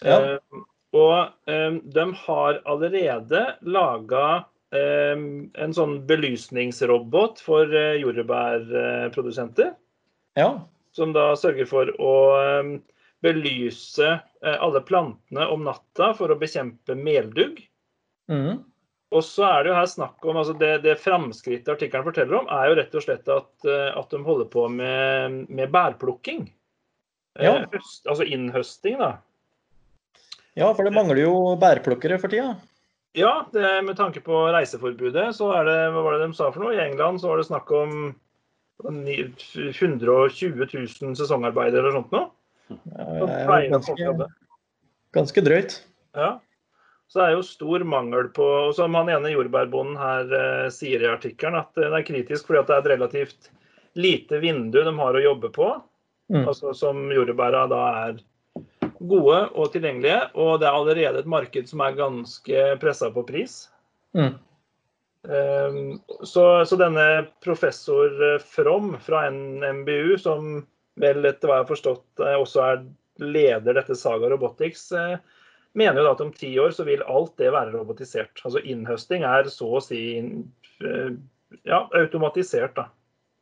Ja. 0.00 0.16
Eh, 0.16 0.62
og 0.94 1.50
eh, 1.50 1.76
de 1.82 2.04
har 2.24 2.60
allerede 2.70 3.42
laga 3.66 4.26
eh, 4.74 5.14
en 5.64 5.74
sånn 5.74 5.98
belysningsrobot 6.08 7.42
for 7.44 7.68
eh, 7.74 7.98
jordbærprodusenter. 8.00 9.74
Ja. 10.38 10.50
Som 10.94 11.12
da 11.14 11.32
sørger 11.38 11.66
for 11.66 11.90
å 11.98 12.14
belyse 13.24 14.10
alle 14.44 14.82
plantene 14.86 15.46
om 15.50 15.64
natta 15.66 16.12
for 16.14 16.30
å 16.30 16.38
bekjempe 16.38 16.94
meldugg. 16.98 17.58
Mhm. 18.30 18.60
Og 19.14 19.22
så 19.22 19.44
er 19.46 19.62
det 19.62 19.70
jo 19.70 19.76
her 19.78 19.88
snakk 19.90 20.26
om, 20.26 20.38
altså 20.40 20.56
Det, 20.58 20.72
det 20.82 20.96
framskrittet 21.02 21.70
artikkelen 21.76 22.06
forteller 22.08 22.40
om, 22.40 22.48
er 22.50 22.68
jo 22.70 22.76
rett 22.80 22.96
og 22.98 23.04
slett 23.04 23.30
at, 23.30 23.52
eh, 23.68 23.90
at 23.94 24.10
de 24.10 24.22
holder 24.26 24.48
på 24.50 24.66
med, 24.72 25.44
med 25.48 25.72
bærplukking. 25.74 26.48
Eh, 27.38 27.46
Ja. 27.46 27.54
Høst, 27.72 28.04
altså 28.10 28.26
innhøsting, 28.26 28.98
da. 28.98 29.16
ja, 30.58 30.68
for 30.74 30.86
det 30.86 30.94
mangler 30.94 31.22
jo 31.24 31.34
bærplukkere 31.62 32.18
for 32.22 32.30
tida. 32.30 32.56
Ja, 33.14 33.44
det, 33.54 33.84
med 33.86 33.94
tanke 33.96 34.18
på 34.22 34.40
reiseforbudet, 34.50 35.28
så 35.38 35.52
er 35.54 35.68
det 35.68 35.78
Hva 35.94 36.02
var 36.02 36.16
det 36.18 36.26
de 36.26 36.34
sa 36.34 36.50
for 36.50 36.64
noe? 36.64 36.74
I 36.74 36.82
England 36.82 37.22
så 37.22 37.30
var 37.30 37.38
det 37.38 37.46
snakk 37.46 37.70
om 37.70 38.14
120 38.82 40.66
000 40.66 41.14
sesongarbeidere 41.18 41.84
eller 41.84 41.94
sånt 42.00 42.10
noe. 42.14 42.30
Få 42.66 43.28
ganske, 43.70 44.26
ganske 45.14 45.44
drøyt. 45.46 45.76
Ja. 46.18 46.32
Så 47.08 47.20
det 47.20 47.26
er 47.26 47.34
jo 47.36 47.46
stor 47.46 47.84
mangel 47.86 48.30
på 48.34 48.46
Som 48.74 48.96
han 48.98 49.10
ene 49.12 49.32
jordbærbonden 49.34 49.98
her 50.00 50.30
eh, 50.38 50.68
sier 50.74 51.04
i 51.04 51.10
artikkelen, 51.10 51.60
at 51.60 51.76
eh, 51.78 51.90
det 51.90 52.00
er 52.00 52.06
kritisk 52.08 52.48
fordi 52.48 52.62
at 52.62 52.70
det 52.70 52.76
er 52.76 52.84
et 52.84 52.92
relativt 52.94 53.50
lite 53.94 54.40
vindu 54.42 54.80
de 54.82 54.94
har 54.98 55.18
å 55.18 55.22
jobbe 55.22 55.52
på. 55.54 55.68
Mm. 56.32 56.46
Altså 56.48 56.72
Som 56.74 57.06
jordbæra 57.14 57.66
da 57.70 57.82
er 58.06 58.24
gode 59.04 59.38
og 59.52 59.70
tilgjengelige. 59.74 60.32
Og 60.40 60.58
det 60.60 60.68
er 60.70 60.80
allerede 60.80 61.22
et 61.22 61.30
marked 61.30 61.70
som 61.70 61.84
er 61.84 62.00
ganske 62.00 62.66
pressa 62.82 63.12
på 63.14 63.26
pris. 63.28 63.60
Mm. 64.16 64.34
Ehm, 65.28 66.00
Så, 66.24 66.44
så 66.66 66.80
denne 66.80 67.26
professor 67.44 68.10
eh, 68.32 68.40
From 68.42 68.96
fra 69.00 69.26
NMBU, 69.30 70.18
som 70.18 70.64
vel 71.00 71.24
etter 71.26 71.50
hva 71.50 71.60
jeg 71.60 71.64
har 71.64 71.70
forstått 71.72 72.22
også 72.38 72.60
er 72.64 72.84
leder 73.22 73.76
dette 73.76 73.96
Saga 73.98 74.30
Robotics, 74.30 74.90
eh, 74.92 75.16
mener 75.78 76.00
jo 76.00 76.06
da 76.06 76.14
at 76.14 76.22
om 76.24 76.32
ti 76.34 76.52
år 76.62 76.74
så 76.74 76.86
vil 76.86 77.02
alt 77.10 77.34
det 77.40 77.52
være 77.54 77.74
robotisert. 77.74 78.42
Altså 78.46 78.62
innhøsting 78.62 79.26
er 79.26 79.50
så 79.52 79.68
å 79.78 79.82
si 79.82 80.00
eh, 80.22 81.12
ja, 81.66 81.80
automatisert, 81.98 82.76
da. 82.78 82.88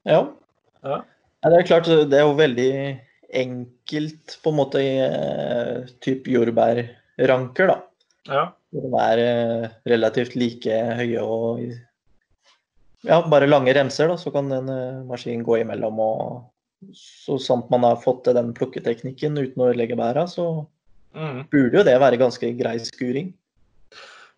Ja. 0.08 0.24
Ja. 0.82 1.02
Ja, 1.42 1.50
Det 1.50 1.58
er 1.58 1.68
klart, 1.68 1.88
det 2.10 2.18
er 2.18 2.26
jo 2.26 2.38
veldig 2.38 2.72
enkelt 3.42 4.36
på 4.44 4.52
en 4.52 4.58
måte 4.58 4.82
i 4.82 4.92
eh, 5.02 5.88
typ 6.04 6.28
jordbærranker, 6.30 7.72
da. 7.72 7.78
Ja. 8.30 8.44
De 8.72 8.90
er 9.04 9.22
eh, 9.22 9.70
relativt 9.90 10.36
like 10.38 10.82
høye 11.00 11.22
og 11.24 11.64
ja, 13.02 13.18
bare 13.26 13.48
lange 13.48 13.74
remser, 13.74 14.12
da, 14.12 14.16
så 14.16 14.30
kan 14.30 14.52
en 14.54 14.68
maskinen 15.08 15.42
gå 15.44 15.58
imellom. 15.58 15.98
og 15.98 16.94
Så 16.96 17.40
sant 17.42 17.66
man 17.72 17.82
har 17.82 17.98
fått 18.00 18.22
til 18.28 18.36
den 18.38 18.52
plukketeknikken 18.54 19.40
uten 19.40 19.64
å 19.66 19.72
legge 19.74 19.98
bæra, 19.98 20.28
så 20.30 20.68
Mhm. 21.14 21.45
burde 21.52 21.78
jo 21.78 21.85
det 21.85 21.99
være 22.00 22.21
ganske 22.21 22.52
grei 22.59 22.78
skuring. 22.81 23.33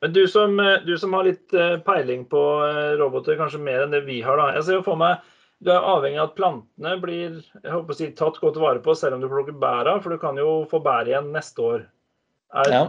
Men 0.02 0.12
du 0.12 0.26
som, 0.28 0.58
eh, 0.60 0.82
du 0.84 0.98
som 0.98 1.12
har 1.16 1.24
litt 1.24 1.54
eh, 1.54 1.78
peiling 1.86 2.26
på 2.28 2.40
eh, 2.66 2.96
roboter, 3.00 3.38
kanskje 3.38 3.62
mer 3.62 3.84
enn 3.84 3.94
det 3.94 4.04
vi 4.04 4.20
har, 4.20 4.36
da. 4.36 4.50
Jeg 4.58 4.64
ser 4.66 4.80
jo 4.80 4.82
for 4.82 5.00
meg 5.00 5.22
du 5.64 5.70
er 5.72 5.86
avhengig 5.86 6.18
av 6.20 6.28
at 6.28 6.36
plantene 6.36 6.90
blir 7.00 7.38
jeg 7.38 7.72
håper 7.72 7.94
å 7.94 7.96
si, 7.96 8.10
tatt 8.12 8.40
godt 8.42 8.58
vare 8.60 8.82
på 8.84 8.92
selv 8.98 9.16
om 9.16 9.22
du 9.22 9.30
plukker 9.30 9.54
bæra, 9.56 9.94
for 10.02 10.12
du 10.12 10.18
kan 10.20 10.36
jo 10.36 10.66
få 10.68 10.82
bær 10.84 11.08
igjen 11.08 11.30
neste 11.32 11.62
år. 11.64 11.86
Er, 12.54 12.70
Ja. 12.70 12.82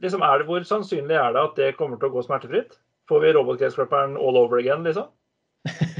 liksom, 0.00 0.22
er 0.24 0.38
det, 0.38 0.46
hvor 0.48 0.64
sannsynlig 0.64 1.18
er 1.18 1.34
det 1.34 1.42
at 1.42 1.56
det 1.56 1.76
kommer 1.76 1.98
til 2.00 2.08
å 2.08 2.14
gå 2.14 2.24
smertefritt? 2.24 2.78
Får 3.10 3.20
vi 3.20 3.34
robotgressklipperen 3.34 4.16
all 4.16 4.38
over 4.40 4.62
again, 4.62 4.86
liksom? 4.86 5.10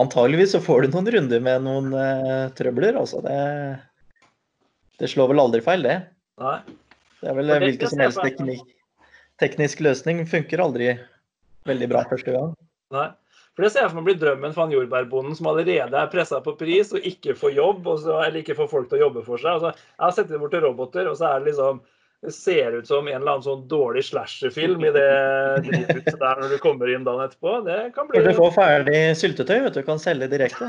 Antageligvis 0.00 0.54
så 0.54 0.62
får 0.62 0.86
du 0.86 0.94
noen 0.94 1.12
runder 1.12 1.40
med 1.44 1.62
noen 1.66 1.92
uh, 1.92 2.48
trøbler. 2.56 2.96
Altså. 2.96 3.20
Det, 3.20 3.36
det 5.02 5.10
slår 5.10 5.28
vel 5.34 5.42
aldri 5.42 5.60
feil, 5.60 5.84
det. 5.84 5.98
Nei. 6.40 6.58
Det 7.20 7.28
er 7.30 7.36
vel 7.36 7.52
det 7.52 7.58
hvilken 7.64 7.92
som 7.92 8.02
helst 8.04 8.22
teknikk. 8.24 8.68
Teknisk 9.40 9.80
løsning 9.84 10.22
funker 10.28 10.62
aldri 10.64 10.92
veldig 11.68 11.88
bra 11.92 12.04
første 12.08 12.32
gang. 12.34 12.54
Nei. 12.96 13.08
For 13.56 13.66
det 13.66 13.72
ser 13.74 13.84
jeg 13.84 13.92
for 13.92 14.00
meg 14.00 14.06
blir 14.06 14.18
drømmen 14.20 14.52
for 14.54 14.64
han 14.64 14.74
jordbærbonden 14.74 15.36
som 15.36 15.48
allerede 15.50 15.96
er 16.00 16.12
pressa 16.12 16.38
på 16.44 16.54
pris 16.60 16.92
og 16.96 17.06
ikke 17.06 17.34
får 17.36 17.56
jobb, 17.56 17.88
så, 18.00 18.20
eller 18.24 18.40
ikke 18.40 18.56
får 18.56 18.70
folk 18.70 18.90
til 18.90 19.00
å 19.00 19.06
jobbe 19.08 19.24
for 19.26 19.42
seg. 19.42 19.58
Altså, 19.58 19.88
jeg 19.98 20.16
sett 20.16 20.30
det 20.30 20.40
bort 20.40 20.54
til 20.54 20.64
roboter, 20.64 21.10
og 21.10 21.18
så 21.18 21.32
er 21.32 21.42
det 21.42 21.50
liksom 21.50 21.82
det 22.20 22.34
ser 22.36 22.74
ut 22.76 22.88
som 22.88 23.06
en 23.08 23.14
eller 23.16 23.32
annen 23.32 23.44
sånn 23.46 23.62
dårlig 23.68 24.02
slasherfilm 24.04 24.82
i 24.84 24.90
det 24.92 25.04
drivhuset 25.64 26.18
der 26.20 26.42
når 26.42 26.50
du 26.52 26.56
kommer 26.60 26.90
inn 26.92 27.06
dagen 27.06 27.24
etterpå. 27.24 27.54
Det 27.64 27.78
kan 27.96 28.10
bli 28.10 28.20
du 28.26 28.34
får 28.36 28.50
ferdig 28.58 28.98
syltetøy, 29.16 29.62
vet 29.64 29.78
du, 29.78 29.80
kan 29.86 30.02
selge 30.02 30.28
direkte. 30.28 30.68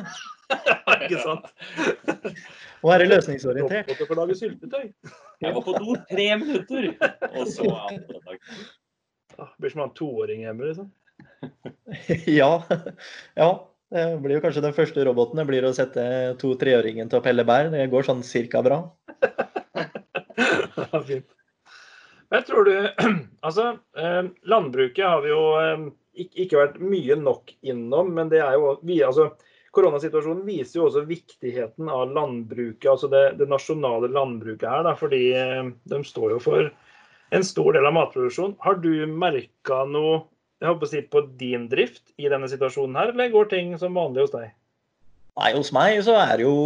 ikke 0.95 1.19
sant? 1.19 1.51
Og 2.81 2.89
være 2.89 3.09
løsningsorientert. 3.09 3.89
Roboter 3.89 4.09
får 4.09 4.19
lage 4.19 4.37
syltetøy. 4.39 4.85
Jeg 5.41 5.55
var 5.55 5.65
på 5.65 5.73
do 5.77 5.97
tre 6.09 6.27
minutter, 6.41 6.87
og 7.31 7.49
så 7.49 7.67
alt 7.69 8.07
ødelagt. 8.15 8.55
Ah, 9.37 9.51
Blir 9.61 9.73
som 9.73 9.83
en 9.85 9.93
toåring 9.97 10.45
hjemme, 10.45 10.71
liksom. 10.71 10.89
Ja. 12.39 12.53
ja. 13.37 13.51
Det 13.91 14.05
blir 14.23 14.37
jo 14.37 14.41
kanskje 14.45 14.63
den 14.63 14.75
første 14.75 15.03
roboten. 15.03 15.39
Det 15.41 15.47
blir 15.49 15.65
å 15.67 15.73
sette 15.75 16.03
to-treåringen 16.39 17.09
til 17.11 17.19
å 17.19 17.25
pelle 17.25 17.43
bær. 17.47 17.69
Det 17.73 17.89
går 17.91 18.07
sånn 18.07 18.25
cirka 18.25 18.63
bra. 18.65 18.83
Ja, 20.81 20.99
Fint. 21.05 21.27
Men 22.31 22.43
tror 22.47 22.65
du 22.65 22.73
Altså, 23.45 23.65
eh, 23.99 24.21
landbruket 24.47 25.03
har 25.05 25.21
vi 25.23 25.31
jo 25.33 25.41
eh, 25.59 25.83
ikke 26.15 26.57
vært 26.57 26.79
mye 26.83 27.17
nok 27.19 27.51
innom, 27.61 28.13
men 28.15 28.31
det 28.31 28.41
er 28.43 28.55
jo 28.57 28.77
vi, 28.87 29.01
altså, 29.05 29.29
Koronasituasjonen 29.75 30.43
viser 30.47 30.81
jo 30.81 30.87
også 30.89 31.05
viktigheten 31.07 31.87
av 31.91 32.11
landbruket, 32.11 32.89
altså 32.91 33.07
det, 33.11 33.23
det 33.39 33.47
nasjonale 33.47 34.09
landbruket 34.11 34.67
her. 34.67 34.83
Da, 34.87 34.95
fordi 34.99 35.21
eh, 35.37 35.69
de 35.87 36.01
står 36.07 36.35
jo 36.35 36.41
for 36.43 36.71
en 37.31 37.45
stor 37.47 37.77
del 37.77 37.87
av 37.87 37.95
matproduksjonen. 37.95 38.57
Har 38.65 38.81
du 38.83 38.91
merka 39.07 39.85
noe 39.87 40.25
jeg 40.61 40.69
håper 40.69 40.85
å 40.85 40.89
si, 40.91 40.99
på 41.09 41.21
din 41.39 41.63
drift 41.71 42.11
i 42.21 42.27
denne 42.29 42.45
situasjonen 42.51 42.97
her, 42.99 43.13
eller 43.15 43.31
går 43.33 43.47
ting 43.49 43.71
som 43.81 43.95
vanlig 43.97 44.27
hos 44.27 44.33
deg? 44.35 44.51
Nei, 45.39 45.53
hos 45.55 45.71
meg 45.73 45.95
så 46.05 46.13
er 46.19 46.35
det 46.37 46.45
jo 46.45 46.57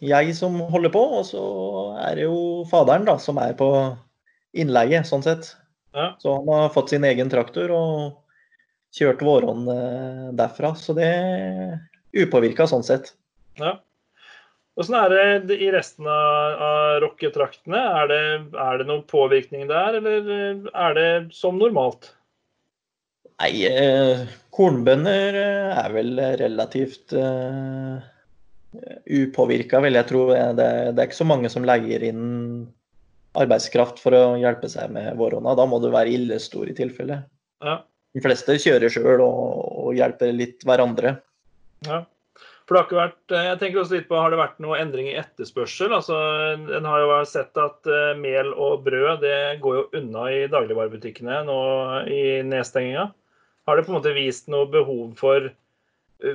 jeg 0.00 0.32
som 0.38 0.56
holder 0.72 0.92
på, 0.94 1.02
og 1.18 1.26
så 1.28 1.42
er 2.00 2.16
det 2.16 2.24
jo 2.24 2.38
faderen 2.70 3.04
da, 3.08 3.18
som 3.20 3.40
er 3.42 3.52
på 3.58 3.68
innleie, 4.56 5.02
sånn 5.04 5.26
sett. 5.26 5.50
Ja. 5.92 6.14
Så 6.22 6.38
han 6.38 6.48
har 6.48 6.72
fått 6.72 6.94
sin 6.94 7.04
egen 7.04 7.28
traktor 7.32 7.74
og 7.74 7.92
kjørt 8.96 9.20
våronna 9.26 9.76
eh, 9.76 10.26
derfra. 10.38 10.72
Så 10.78 10.94
det 10.96 11.10
upåvirka 12.16 12.66
sånn 12.70 12.86
sett. 12.86 13.12
Ja. 13.60 13.78
Åssen 14.80 14.96
er 14.96 15.42
det 15.44 15.58
i 15.60 15.68
resten 15.74 16.06
av, 16.08 16.62
av 16.64 17.00
rocketraktene? 17.04 17.80
Er 18.00 18.08
det, 18.08 18.22
er 18.54 18.80
det 18.80 18.86
noen 18.88 19.02
påvirkning 19.10 19.66
der, 19.68 19.98
eller 19.98 20.30
eh, 20.36 20.70
er 20.86 20.96
det 20.96 21.10
som 21.36 21.58
normalt? 21.60 22.12
Nei, 23.40 23.52
eh, 23.66 24.26
kornbønder 24.52 25.36
eh, 25.40 25.78
er 25.80 25.94
vel 25.94 26.20
relativt 26.40 27.14
eh, 27.16 28.02
upåvirka, 29.20 29.80
vil 29.80 29.96
jeg 29.96 30.08
tro. 30.10 30.26
Det, 30.30 30.68
det 30.92 31.02
er 31.02 31.08
ikke 31.08 31.22
så 31.22 31.28
mange 31.28 31.50
som 31.52 31.64
leier 31.66 32.04
inn 32.10 32.68
arbeidskraft 33.40 34.00
for 34.02 34.16
å 34.16 34.24
hjelpe 34.40 34.68
seg 34.68 34.92
med 34.92 35.14
våronna. 35.18 35.54
Da 35.56 35.64
må 35.68 35.80
du 35.80 35.88
være 35.92 36.12
ille 36.12 36.40
stor 36.42 36.68
i 36.68 36.76
tilfelle. 36.76 37.22
Ja. 37.64 37.80
De 38.14 38.22
fleste 38.24 38.58
kjører 38.58 38.92
sjøl 38.92 39.22
og, 39.22 39.42
og 39.86 39.98
hjelper 39.98 40.32
litt 40.34 40.66
hverandre. 40.66 41.16
Ja. 41.86 42.04
For 42.70 42.76
det 42.76 42.80
har 42.80 42.86
ikke 42.86 42.98
vært, 43.00 43.32
eh, 43.34 43.46
jeg 43.48 43.58
tenker 43.58 43.80
også 43.80 43.96
litt 43.96 44.06
på, 44.06 44.18
Har 44.22 44.30
det 44.30 44.38
vært 44.38 44.60
noe 44.62 44.76
endring 44.78 45.08
i 45.10 45.16
etterspørsel? 45.18 45.90
Altså, 45.96 46.18
En 46.76 46.86
har 46.86 47.00
jo 47.02 47.16
sett 47.26 47.58
at 47.58 47.88
eh, 47.90 48.12
mel 48.14 48.52
og 48.54 48.84
brød 48.86 49.24
det 49.24 49.58
går 49.64 49.74
jo 49.74 49.88
unna 49.98 50.28
i 50.30 50.44
dagligvarebutikkene 50.52 51.40
nå 51.48 51.58
i 52.06 52.22
nedstenginga. 52.46 53.08
Har 53.66 53.76
det 53.76 53.88
på 53.88 53.92
en 53.92 53.98
måte 53.98 54.14
vist 54.14 54.46
noe 54.46 54.70
behov 54.70 55.18
for, 55.18 55.50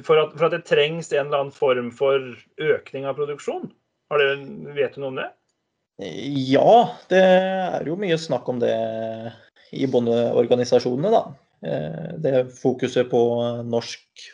for, 0.04 0.26
at, 0.26 0.36
for 0.36 0.50
at 0.50 0.58
det 0.58 0.66
trengs 0.68 1.14
en 1.14 1.30
eller 1.30 1.46
annen 1.46 1.56
form 1.56 1.90
for 1.96 2.20
økning 2.60 3.08
av 3.08 3.16
produksjon? 3.16 3.72
Det, 4.12 4.30
vet 4.76 4.96
du 4.96 5.02
noe 5.02 5.14
om 5.14 5.24
det? 5.24 5.32
Ja, 6.52 6.76
det 7.08 7.24
er 7.24 7.88
jo 7.88 7.96
mye 8.00 8.20
snakk 8.20 8.48
om 8.52 8.60
det 8.60 8.76
i 9.76 9.88
bondeorganisasjonene, 9.88 11.16
da. 11.16 11.24
Eh, 11.64 12.10
Det 12.20 12.50
fokuset 12.60 13.08
på 13.12 13.24
norsk 13.64 14.28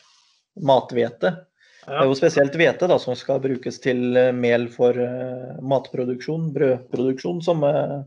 mathvete. 0.60 1.36
Det 1.82 1.98
er 1.98 2.06
jo 2.06 2.18
spesielt 2.18 2.56
hvete 2.60 2.88
da, 2.90 2.98
som 3.02 3.16
skal 3.18 3.42
brukes 3.42 3.80
til 3.82 4.18
eh, 4.20 4.30
mel 4.36 4.68
for 4.70 4.94
uh, 4.94 5.58
matproduksjon, 5.66 6.52
brødproduksjon, 6.54 7.40
som 7.42 7.66
uh, 7.66 8.04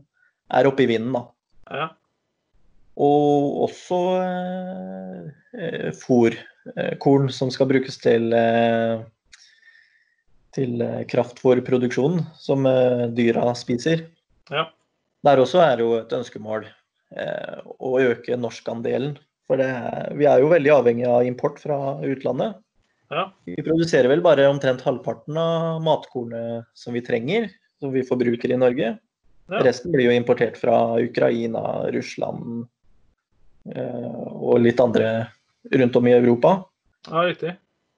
er 0.55 0.69
oppe 0.69 0.85
i 0.85 0.89
vinden. 0.93 1.17
da. 1.17 1.25
Ja. 1.75 1.87
Og 2.95 3.57
også 3.65 3.99
eh, 4.23 5.89
fôrkorn 5.99 7.27
som 7.35 7.51
skal 7.51 7.67
brukes 7.67 7.99
til, 7.99 8.31
til 10.55 10.85
kraftfôrproduksjon, 11.11 12.21
som 12.39 12.63
dyra 13.17 13.49
spiser. 13.59 14.05
Ja. 14.47 14.69
Der 15.27 15.43
også 15.43 15.59
er 15.65 15.83
jo 15.83 15.89
et 15.97 16.15
ønskemål 16.15 16.69
å 17.75 17.91
øke 17.99 18.39
norskandelen. 18.39 19.17
For 19.45 19.61
det, 19.61 19.71
vi 20.17 20.27
er 20.29 20.41
jo 20.41 20.51
veldig 20.51 20.71
avhengig 20.73 21.05
av 21.09 21.25
import 21.27 21.59
fra 21.61 21.77
utlandet. 22.05 22.57
Ja. 23.13 23.27
Vi 23.45 23.57
produserer 23.61 24.09
vel 24.09 24.23
bare 24.25 24.47
omtrent 24.49 24.81
halvparten 24.81 25.37
av 25.37 25.83
matkornet 25.85 26.65
som 26.73 26.95
vi 26.95 27.03
trenger, 27.05 27.51
som 27.79 27.93
vi 27.93 28.05
forbruker 28.05 28.51
i 28.51 28.57
Norge. 28.57 28.95
Ja. 29.51 29.59
Resten 29.61 29.93
blir 29.93 30.09
jo 30.09 30.15
importert 30.15 30.57
fra 30.57 30.97
Ukraina, 30.97 31.85
Russland 31.93 32.65
eh, 33.75 34.23
og 34.33 34.63
litt 34.63 34.81
andre 34.81 35.27
rundt 35.75 36.01
om 36.01 36.09
i 36.09 36.15
Europa. 36.17 36.57
ja, 37.11 37.27
riktig. 37.29 37.53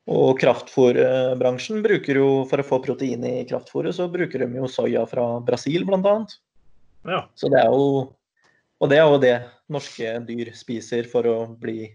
Og 0.07 0.39
kraftfôrbransjen 0.39 1.81
bruker 1.83 2.15
jo, 2.15 2.27
for 2.47 2.63
å 2.63 2.67
få 2.67 2.77
protein 2.83 3.25
i 3.27 3.41
kraftfôret, 3.47 3.95
så 3.95 4.07
bruker 4.11 4.39
de 4.39 4.61
jo 4.61 4.69
soya 4.71 5.03
fra 5.07 5.25
Brasil 5.43 5.83
bl.a. 5.87 6.13
Ja. 7.07 7.25
Så 7.35 7.51
det 7.51 7.59
er 7.59 7.73
jo 7.75 8.07
Og 8.77 8.91
det 8.91 8.99
er 8.99 9.07
jo 9.07 9.21
det 9.21 9.35
norske 9.73 10.17
dyr 10.27 10.51
spiser 10.55 11.07
for 11.09 11.27
å 11.29 11.37
bli 11.59 11.87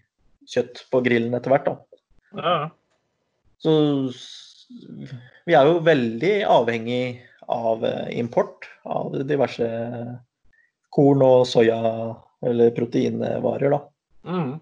kjøtt 0.50 0.84
på 0.90 1.02
grillen 1.04 1.34
etter 1.38 1.54
hvert, 1.54 1.68
da. 1.68 2.02
ja. 2.42 2.56
Så 3.62 3.72
vi 5.46 5.54
er 5.54 5.68
jo 5.68 5.78
veldig 5.86 6.32
avhengig 6.50 7.20
av 7.52 7.84
eh, 7.86 8.08
import 8.18 8.66
av 8.82 9.14
diverse 9.28 9.68
korn 10.92 11.22
og 11.22 11.46
soya 11.46 11.78
eller 12.42 12.74
proteinvarer, 12.74 13.76
da. 13.76 13.80
Mm. 14.26 14.52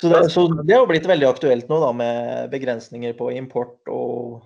Så 0.00 0.10
det, 0.12 0.20
så 0.32 0.44
det 0.60 0.74
er 0.74 0.82
jo 0.82 0.88
blitt 0.90 1.08
veldig 1.08 1.28
aktuelt 1.28 1.70
nå 1.70 1.78
da 1.80 1.90
med 1.96 2.50
begrensninger 2.52 3.14
på 3.16 3.30
import. 3.32 3.78
Og 3.88 4.42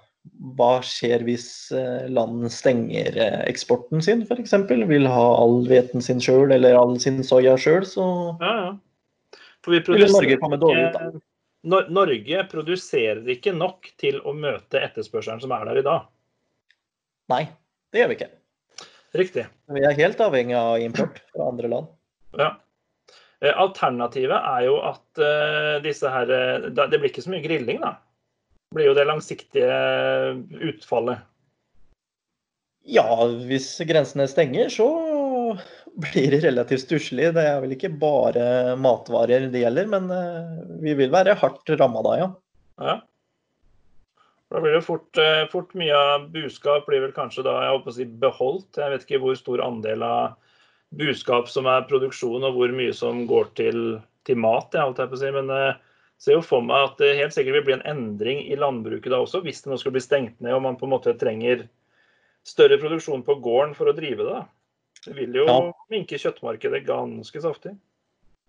hva 0.53 0.79
skjer 0.85 1.25
hvis 1.25 1.47
eh, 1.73 2.07
land 2.13 2.45
stenger 2.53 3.17
eh, 3.17 3.41
eksporten 3.49 4.03
sin 4.05 4.25
f.eks.? 4.27 4.53
Vil 4.91 5.09
ha 5.09 5.27
all 5.41 5.63
hveten 5.69 6.05
sin 6.05 6.21
sjøl 6.23 6.53
eller 6.55 6.77
all 6.77 6.99
sin 7.01 7.23
soya 7.25 7.57
sjøl, 7.61 7.87
så 7.89 8.05
ja, 8.43 8.55
ja. 8.61 8.73
Vil 9.65 10.11
Norge 10.13 10.37
komme 10.43 10.59
dårlig 10.61 10.91
ut. 10.91 10.99
da. 10.99 11.11
det. 11.15 11.23
Norge 11.97 12.43
produserer 12.51 13.23
ikke 13.33 13.55
nok 13.57 13.89
til 14.01 14.19
å 14.21 14.35
møte 14.37 14.83
etterspørselen 14.85 15.41
som 15.41 15.55
er 15.57 15.65
der 15.71 15.81
i 15.81 15.87
dag. 15.87 16.11
Nei, 17.33 17.47
det 17.89 18.03
gjør 18.03 18.11
vi 18.13 18.19
ikke. 18.19 18.31
Riktig. 19.17 19.47
Vi 19.73 19.87
er 19.89 19.97
helt 19.97 20.21
avhengig 20.21 20.59
av 20.59 20.77
import 20.85 21.23
fra 21.33 21.49
andre 21.49 21.71
land. 21.73 21.89
Ja. 22.37 22.51
Eh, 23.41 23.55
Alternativet 23.55 24.37
er 24.37 24.67
jo 24.67 24.77
at 24.85 25.25
disse 25.85 26.11
her 26.11 26.29
Det 26.75 26.99
blir 26.99 27.09
ikke 27.09 27.25
så 27.25 27.33
mye 27.33 27.45
grilling, 27.47 27.81
da. 27.81 27.97
Blir 28.75 28.91
jo 28.91 28.97
det 28.97 29.07
langsiktige 29.07 29.71
utfallet. 30.67 31.23
Ja, 32.85 33.07
hvis 33.49 33.69
grensene 33.89 34.27
stenger, 34.29 34.69
så 34.69 34.89
blir 35.95 36.35
det 36.35 36.43
relativt 36.45 36.85
stusslig. 36.85 37.31
Det 37.37 37.45
er 37.47 37.63
vel 37.63 37.75
ikke 37.77 37.93
bare 38.01 38.75
matvarer 38.81 39.47
det 39.53 39.63
gjelder, 39.63 39.89
men 39.95 40.11
eh, 40.13 40.55
vi 40.83 40.97
vil 40.99 41.13
være 41.15 41.37
hardt 41.41 41.75
ramma 41.79 42.03
da, 42.05 42.15
ja. 42.21 42.31
Ja. 42.83 42.97
Da 44.53 44.61
blir 44.63 44.77
det 44.77 44.85
fort, 44.87 45.09
eh, 45.19 45.47
fort 45.51 45.73
mye 45.79 45.95
av 45.97 46.29
buskap 46.35 46.87
blir 46.87 47.03
vel 47.07 47.15
kanskje 47.17 47.47
da 47.47 47.57
jeg 47.63 47.77
håper 47.77 47.93
å 47.93 47.97
si 47.97 48.09
beholdt. 48.27 48.79
Jeg 48.79 48.93
vet 48.93 49.07
ikke 49.07 49.23
hvor 49.23 49.39
stor 49.39 49.63
andel 49.65 50.05
av 50.07 50.37
buskap 50.99 51.49
som 51.51 51.67
er 51.71 51.89
produksjon, 51.89 52.45
og 52.45 52.59
hvor 52.59 52.75
mye 52.75 52.93
som 52.95 53.25
går 53.31 53.51
til, 53.59 53.81
til 54.29 54.39
mat. 54.39 54.75
Jeg 54.75 54.85
holdt 54.85 55.01
jeg 55.03 55.11
på 55.11 55.19
å 55.19 55.23
si. 55.25 55.33
Men 55.35 55.51
jeg 55.51 55.75
ser 56.21 56.39
jo 56.39 56.43
for 56.45 56.65
meg 56.65 56.91
at 56.91 57.01
det 57.03 57.17
helt 57.19 57.35
sikkert 57.35 57.59
vil 57.59 57.67
bli 57.69 57.77
en 57.79 57.89
endring 57.91 58.43
i 58.47 58.59
landbruket 58.59 59.13
da 59.13 59.21
også, 59.23 59.43
hvis 59.45 59.63
det 59.65 59.73
nå 59.73 59.79
skulle 59.81 59.99
bli 59.99 60.05
stengt 60.05 60.41
ned 60.45 60.57
og 60.57 60.63
man 60.65 60.79
på 60.81 60.87
en 60.89 60.95
måte 60.95 61.17
trenger 61.21 61.67
større 62.47 62.79
produksjon 62.81 63.25
på 63.27 63.39
gården 63.45 63.75
for 63.77 63.91
å 63.91 63.97
drive 63.97 64.27
det. 64.29 64.45
Det 65.05 65.17
vil 65.19 65.37
jo 65.41 65.45
Ja. 65.49 65.73
minke 65.91 66.17
kjøttmarkedet 66.21 66.87
ganske 66.87 67.41
saftig. 67.41 67.77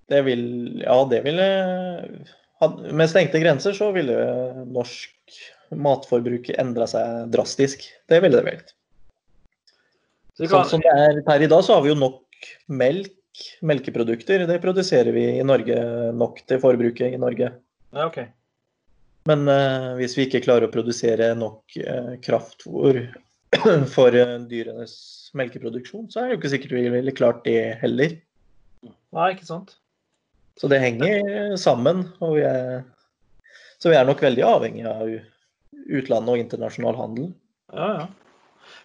Det 0.08 0.24
vil 0.26 0.82
Ja, 0.84 1.04
det 1.06 1.24
ville 1.24 2.26
Med 2.94 3.10
stengte 3.10 3.42
grenser 3.42 3.74
så 3.76 3.92
ville 3.92 4.66
norsk 4.66 5.12
matforbruk 5.72 6.48
endra 6.58 6.88
seg 6.88 7.30
drastisk. 7.30 7.84
Det 8.08 8.22
ville 8.22 8.38
det 8.38 8.46
vel. 8.46 8.62
Så 10.38 10.48
Sånn 10.48 10.70
som 10.70 10.80
det 10.80 10.92
er 10.92 11.22
per 11.26 11.42
i 11.42 11.48
dag, 11.48 11.64
så 11.64 11.76
har 11.76 11.82
vi 11.82 11.90
jo 11.90 11.96
nok 12.00 12.22
melk, 12.68 13.12
melkeprodukter. 13.66 14.46
Det 14.48 14.62
produserer 14.64 15.12
vi 15.16 15.26
i 15.40 15.46
Norge 15.46 15.78
nok 16.16 16.42
til 16.48 16.62
forbruket 16.64 17.16
i 17.16 17.22
Norge. 17.22 17.52
ja, 17.96 18.08
OK. 18.08 18.24
Men 19.26 19.48
uh, 19.50 19.96
hvis 19.98 20.14
vi 20.18 20.28
ikke 20.28 20.44
klarer 20.46 20.68
å 20.68 20.74
produsere 20.74 21.32
nok 21.38 21.78
uh, 21.82 22.14
kraftfôr 22.22 23.00
for 23.96 24.14
uh, 24.14 24.36
dyrenes 24.46 25.32
melkeproduksjon, 25.36 26.12
så 26.14 26.22
er 26.22 26.28
det 26.28 26.36
jo 26.36 26.42
ikke 26.44 26.52
sikkert 26.54 26.76
vi 26.78 26.84
ville 26.94 27.16
klart 27.16 27.42
det 27.48 27.80
heller. 27.82 28.14
Nei, 28.86 29.30
ikke 29.34 29.48
sant. 29.48 29.80
Så 30.62 30.70
det 30.72 30.80
henger 30.84 31.56
sammen. 31.60 32.06
Og 32.24 32.38
vi 32.38 32.46
er, 32.48 32.86
så 33.82 33.92
vi 33.92 33.98
er 33.98 34.06
nok 34.08 34.22
veldig 34.24 34.46
avhengig 34.46 34.86
av 34.88 35.10
utlandet 35.86 36.32
og 36.32 36.44
internasjonal 36.44 37.00
handel. 37.00 37.34
Ja, 37.74 37.90
ja. 37.98 38.06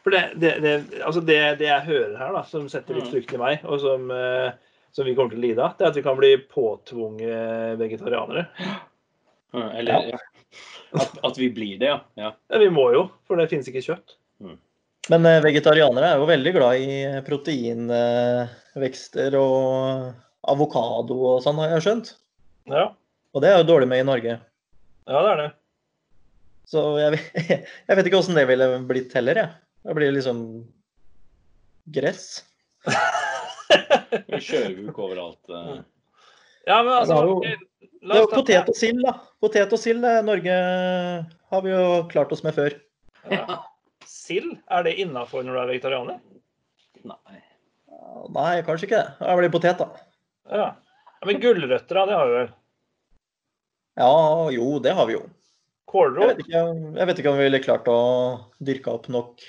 For 0.05 0.11
det, 0.15 0.23
det, 0.41 0.55
det, 0.65 0.75
altså 1.05 1.21
det, 1.21 1.41
det 1.61 1.67
jeg 1.69 1.85
hører 1.91 2.15
her, 2.19 2.33
da, 2.39 2.43
som 2.49 2.69
setter 2.73 2.95
litt 2.97 3.05
Mm. 3.09 3.13
frykt 3.13 3.35
i 3.37 3.41
meg, 3.41 3.65
og 3.69 3.81
som, 3.83 4.07
eh, 4.15 4.51
som 4.97 5.05
vi 5.05 5.13
kommer 5.15 5.31
til 5.35 5.43
å 5.43 5.45
lide 5.45 5.63
av, 5.65 5.75
det 5.77 5.85
er 5.85 5.91
at 5.93 5.99
vi 6.01 6.07
kan 6.07 6.17
bli 6.19 6.33
påtvunget 6.51 7.77
vegetarianere. 7.81 8.47
Eller 9.53 10.11
ja. 10.15 10.19
At, 10.95 11.13
at 11.27 11.37
vi 11.39 11.51
blir 11.55 11.77
det, 11.79 11.87
ja. 11.93 12.01
ja. 12.19 12.33
Ja, 12.51 12.59
vi 12.59 12.71
må 12.73 12.89
jo, 12.95 13.05
for 13.29 13.37
det 13.39 13.49
finnes 13.53 13.69
ikke 13.71 13.85
kjøtt. 13.85 14.17
Men 15.11 15.27
eh, 15.27 15.41
vegetarianere 15.43 16.13
er 16.15 16.19
jo 16.21 16.27
veldig 16.29 16.53
glad 16.55 16.83
i 16.83 16.97
proteinvekster 17.27 19.35
og 19.39 20.11
avokado 20.51 21.17
og 21.35 21.41
sånn, 21.45 21.59
har 21.63 21.75
jeg 21.77 21.85
skjønt. 21.87 22.13
Ja, 22.71 22.89
Og 23.35 23.43
det 23.43 23.51
er 23.53 23.59
jo 23.61 23.67
dårlig 23.69 23.89
med 23.91 24.03
i 24.03 24.07
Norge. 24.07 24.37
ja 25.11 25.23
det 25.25 25.31
er 25.33 25.41
det. 25.45 25.49
Så 26.71 26.83
jeg, 27.01 27.19
jeg 27.89 27.97
vet 27.99 28.07
ikke 28.07 28.21
åssen 28.21 28.39
det 28.39 28.47
ville 28.51 28.67
blitt 28.87 29.15
heller, 29.17 29.41
jeg. 29.43 29.51
Det 29.83 29.95
blir 29.97 30.13
liksom 30.13 30.41
gress. 31.91 32.45
Sjøhuk 34.41 34.99
overalt. 34.99 35.41
eh. 35.49 35.81
Ja, 36.69 36.83
men 36.85 36.93
altså 36.93 37.15
det 37.15 37.21
er 37.21 37.27
jo- 37.27 37.37
ok, 37.37 37.67
Det 38.01 38.17
er 38.17 38.21
jo 38.21 38.27
potet 38.33 38.69
og 38.69 38.77
sild, 38.77 39.03
da. 39.05 39.13
Potet 39.41 39.73
og 39.73 39.79
sild 39.81 40.05
eh, 40.05 40.23
Norge 40.25 40.55
har 41.51 41.63
vi 41.65 41.71
jo 41.71 42.09
klart 42.09 42.33
oss 42.33 42.43
med 42.45 42.55
før. 42.57 42.77
Ja. 43.31 43.59
Sild, 44.07 44.59
er 44.71 44.83
det 44.85 44.97
innafor 44.99 45.45
når 45.45 45.53
du 45.53 45.61
er 45.61 45.73
vegetarianer? 45.75 46.21
Nei. 47.05 47.41
Nei, 48.31 48.63
kanskje 48.65 48.87
ikke 48.89 49.01
det. 49.01 49.13
Det 49.21 49.37
blir 49.41 49.53
potet, 49.53 49.79
da. 49.79 49.89
Ja. 50.51 50.69
ja 51.21 51.27
men 51.29 51.41
gulrøtter, 51.41 51.95
da, 51.95 52.07
det 52.07 52.17
har 52.17 52.27
vi 52.31 52.39
vel? 52.39 52.51
Ja, 54.01 54.51
jo, 54.55 54.79
det 54.81 54.95
har 54.97 55.07
vi 55.07 55.17
jo. 55.19 55.23
Kålrot? 55.91 56.41
Jeg, 56.49 56.75
jeg 56.97 57.07
vet 57.11 57.19
ikke 57.21 57.33
om 57.33 57.39
vi 57.41 57.49
ville 57.49 57.63
klart 57.65 57.89
å 57.91 57.99
dyrke 58.63 58.93
opp 58.95 59.09
nok 59.13 59.43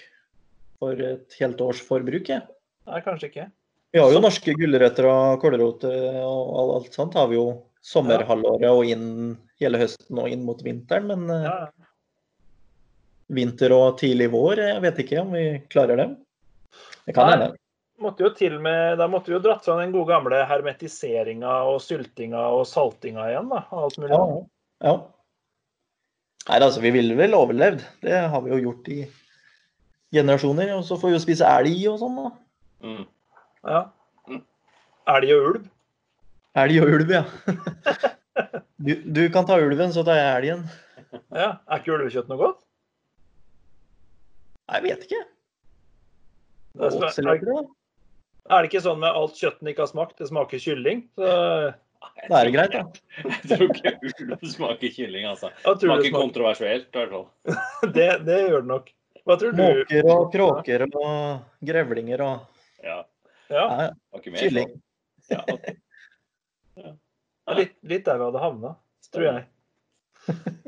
for 0.82 0.98
et 1.06 1.38
helt 1.40 1.62
års 1.64 1.82
forbruk. 1.86 2.32
Ja. 2.34 2.42
Nei, 2.90 3.02
kanskje 3.06 3.30
ikke. 3.30 3.48
Vi 3.92 4.00
har 4.00 4.14
jo 4.16 4.22
norske 4.24 4.54
gulrøtter 4.56 5.06
og 5.12 5.42
kålrot 5.44 5.86
eh, 5.90 6.22
og 6.24 6.74
alt 6.78 6.96
sånt. 6.96 7.18
har 7.20 7.28
vi 7.32 7.38
jo 7.38 7.46
sommerhalvåret 7.86 8.70
og 8.72 8.86
inn 8.90 9.36
hele 9.62 9.80
høsten 9.82 10.20
og 10.22 10.30
inn 10.32 10.46
mot 10.48 10.62
vinteren. 10.66 11.10
Men 11.12 11.30
eh, 11.36 11.48
Ja. 11.50 11.58
vinter 13.32 13.72
og 13.72 13.98
tidlig 14.02 14.28
vår, 14.34 14.60
jeg 14.60 14.82
vet 14.84 14.98
ikke 15.06 15.22
om 15.22 15.30
vi 15.38 15.46
klarer 15.72 16.00
det. 16.02 16.08
Det 17.08 17.14
kan 17.16 17.30
hende. 17.32 17.52
Måtte 18.02 18.26
jo 18.26 18.32
til 18.34 18.58
med, 18.60 18.98
da 18.98 19.06
måtte 19.12 19.30
vi 19.30 19.36
jo 19.38 19.44
dratt 19.46 19.64
fram 19.66 19.78
den 19.80 19.94
gode 19.94 20.10
gamle 20.10 20.40
hermetiseringa 20.50 21.60
og 21.70 21.78
syltinga 21.86 22.42
og 22.56 22.64
saltinga 22.68 23.28
igjen. 23.30 23.52
da, 23.52 23.62
alt 23.78 24.00
mulig. 24.02 24.16
Ja. 24.18 24.40
ja. 24.90 24.96
Nei, 26.50 26.58
altså, 26.58 26.82
vi 26.82 26.92
ville 26.96 27.16
vel 27.20 27.38
overlevd. 27.38 27.84
Det 28.02 28.18
har 28.34 28.42
vi 28.42 28.56
jo 28.56 28.62
gjort 28.66 28.90
i 28.90 29.04
generasjoner. 30.14 30.74
Og 30.78 30.86
så 30.88 30.98
får 31.00 31.12
vi 31.12 31.18
jo 31.18 31.24
spise 31.24 31.50
elg 31.60 31.84
og 31.92 32.00
sånn, 32.02 32.18
da. 32.20 32.32
Mm. 32.88 33.04
Ja. 33.72 33.84
Elg 35.16 35.36
og 35.36 35.48
ulv. 35.52 35.70
Elg 36.62 36.82
og 36.84 36.98
ulv, 36.98 37.16
ja. 37.20 37.26
Du, 38.82 38.96
du 39.06 39.28
kan 39.30 39.46
ta 39.46 39.60
ulven, 39.62 39.92
så 39.94 40.02
tar 40.02 40.18
jeg 40.18 40.30
elgen. 40.40 40.62
Ja. 41.36 41.60
Er 41.70 41.82
ikke 41.82 41.94
ulvekjøtt 41.94 42.32
noe 42.32 42.40
godt? 42.40 42.64
Jeg 44.72 44.86
vet 44.88 45.04
ikke. 45.06 45.20
Det 46.72 46.88
er, 46.88 46.96
Åtsel, 46.96 47.28
er, 47.28 47.44
det, 47.44 47.58
er 48.48 48.64
det 48.64 48.72
ikke 48.72 48.82
sånn 48.86 49.02
med 49.04 49.20
alt 49.20 49.38
kjøttet 49.38 49.70
ikke 49.74 49.84
har 49.84 49.92
smakt, 49.92 50.16
det 50.18 50.30
smaker 50.32 50.64
kylling? 50.64 51.04
Så 51.20 51.28
Da 51.28 52.40
er 52.40 52.48
det 52.48 52.54
greit, 52.56 52.74
da. 52.74 53.28
Jeg 53.28 53.52
tror 53.52 53.66
ikke 53.68 53.94
ulv 54.32 54.50
smaker 54.56 54.96
kylling, 54.96 55.28
altså. 55.30 55.52
Smaker 55.60 55.78
det, 55.84 55.92
smaker. 55.92 56.16
kontroversielt, 56.16 56.90
i 56.90 57.04
hvert 57.04 57.14
fall. 57.18 57.28
Det, 58.00 58.10
det 58.26 58.40
gjør 58.48 58.64
det 58.64 58.72
nok. 58.72 58.92
Hva 59.28 59.38
tror 59.38 59.56
du? 59.56 59.62
Måker 59.62 60.12
og 60.12 60.28
kråker 60.34 60.86
og 60.90 61.66
grevlinger 61.66 62.26
og 62.26 62.86
Ja. 62.86 63.02
Ja, 63.52 63.66
ja, 63.84 64.20
kylling. 64.24 64.70
Ja, 65.28 65.42
er 67.52 67.58
litt, 67.58 67.74
litt 67.84 68.06
der 68.08 68.20
vi 68.20 68.28
hadde 68.30 68.42
havna, 68.42 68.76
tror 69.12 69.26
jeg. 69.28 69.42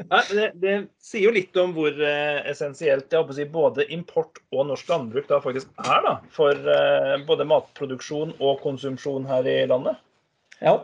Nei, 0.09 0.21
det, 0.33 0.47
det 0.59 0.73
sier 1.01 1.27
jo 1.27 1.33
litt 1.35 1.57
om 1.61 1.75
hvor 1.75 1.93
eh, 1.93 2.39
essensielt 2.49 3.11
jeg 3.11 3.21
håper 3.21 3.35
å 3.35 3.37
si, 3.37 3.45
både 3.53 3.85
import 3.93 4.41
og 4.51 4.65
norsk 4.71 4.89
landbruk 4.89 5.29
da 5.29 5.39
faktisk 5.43 5.69
er 5.85 6.01
da, 6.05 6.15
for 6.33 6.57
eh, 6.57 7.13
både 7.27 7.47
matproduksjon 7.49 8.33
og 8.39 8.63
konsumsjon 8.65 9.29
her 9.29 9.47
i 9.47 9.59
landet. 9.69 10.01
Ja. 10.59 10.79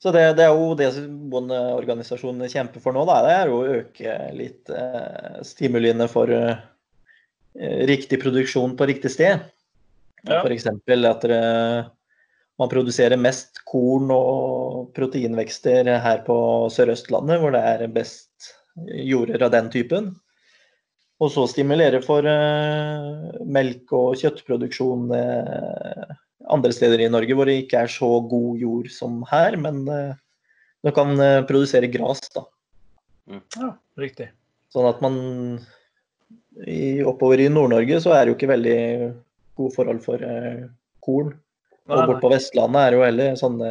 Så 0.00 0.14
det, 0.16 0.24
det 0.38 0.46
er 0.46 0.56
jo 0.56 0.72
det 0.78 0.88
bondeorganisasjonene 1.30 2.48
kjemper 2.48 2.80
for 2.80 2.96
nå, 2.96 3.04
da. 3.08 3.18
Det 3.26 3.34
er 3.36 3.50
jo 3.52 3.58
å 3.60 3.78
øke 3.82 4.18
litt 4.32 4.72
eh, 4.72 5.40
stimuliene 5.44 6.08
for 6.10 6.32
eh, 6.32 6.56
riktig 7.58 8.20
produksjon 8.22 8.76
på 8.78 8.86
riktig 8.90 9.10
sted. 9.14 9.46
Ja. 10.28 10.40
F.eks. 10.42 10.66
at 10.68 11.24
det, 11.26 11.40
man 12.60 12.70
produserer 12.70 13.20
mest 13.20 13.62
korn 13.68 14.10
og 14.12 14.90
proteinvekster 14.96 15.88
her 16.04 16.24
på 16.26 16.36
Sør-Østlandet, 16.72 17.40
hvor 17.40 17.54
det 17.56 17.62
er 17.64 17.86
best 17.94 18.52
jorder 18.76 19.46
av 19.46 19.54
den 19.54 19.70
typen. 19.72 20.10
Og 21.20 21.32
så 21.32 21.44
stimulere 21.50 22.00
for 22.04 22.24
uh, 22.24 23.40
melk- 23.44 23.92
og 23.96 24.16
kjøttproduksjon 24.20 25.10
uh, 25.12 26.16
andre 26.50 26.72
steder 26.72 27.04
i 27.04 27.10
Norge 27.12 27.36
hvor 27.36 27.48
det 27.48 27.58
ikke 27.62 27.84
er 27.84 27.92
så 27.92 28.08
god 28.28 28.60
jord 28.60 28.88
som 28.92 29.20
her, 29.28 29.56
men 29.60 29.82
uh, 29.88 30.16
du 30.80 30.88
kan 30.96 31.12
eh, 31.20 31.42
produsere 31.44 31.90
gras, 31.92 32.22
da. 32.32 32.46
Ja, 33.28 33.74
riktig. 34.00 34.30
Sånn 34.72 34.86
at 34.88 35.02
man 35.04 35.18
i, 36.66 37.00
oppover 37.06 37.40
i 37.44 37.48
Nord-Norge 37.52 38.00
så 38.04 38.14
er 38.16 38.24
det 38.24 38.32
jo 38.32 38.38
ikke 38.38 38.52
veldig 38.52 38.80
gode 39.60 39.74
forhold 39.76 40.02
for 40.04 40.22
eh, 40.24 40.66
korn. 41.04 41.32
Nei, 41.88 41.96
Og 41.96 42.12
bort 42.12 42.22
på 42.24 42.30
Vestlandet 42.32 42.82
er 42.82 42.92
det 42.92 42.98
jo 42.98 43.06
heller 43.06 43.40
sånne 43.40 43.70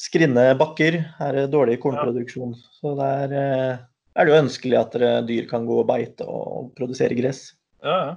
skrinne 0.00 0.46
bakker. 0.60 1.00
Her 1.18 1.32
er 1.32 1.46
det 1.46 1.54
dårlig 1.54 1.78
kornproduksjon. 1.82 2.54
Så 2.78 2.94
der 2.98 3.32
eh, 3.36 3.84
er 4.16 4.26
det 4.26 4.32
jo 4.32 4.42
ønskelig 4.42 4.78
at 4.80 4.98
eh, 5.00 5.18
dyr 5.28 5.48
kan 5.50 5.66
gå 5.68 5.80
og 5.82 5.88
beite 5.90 6.26
og 6.28 6.72
produsere 6.78 7.16
gress. 7.18 7.50
Ja, 7.84 7.96
ja. 7.96 8.14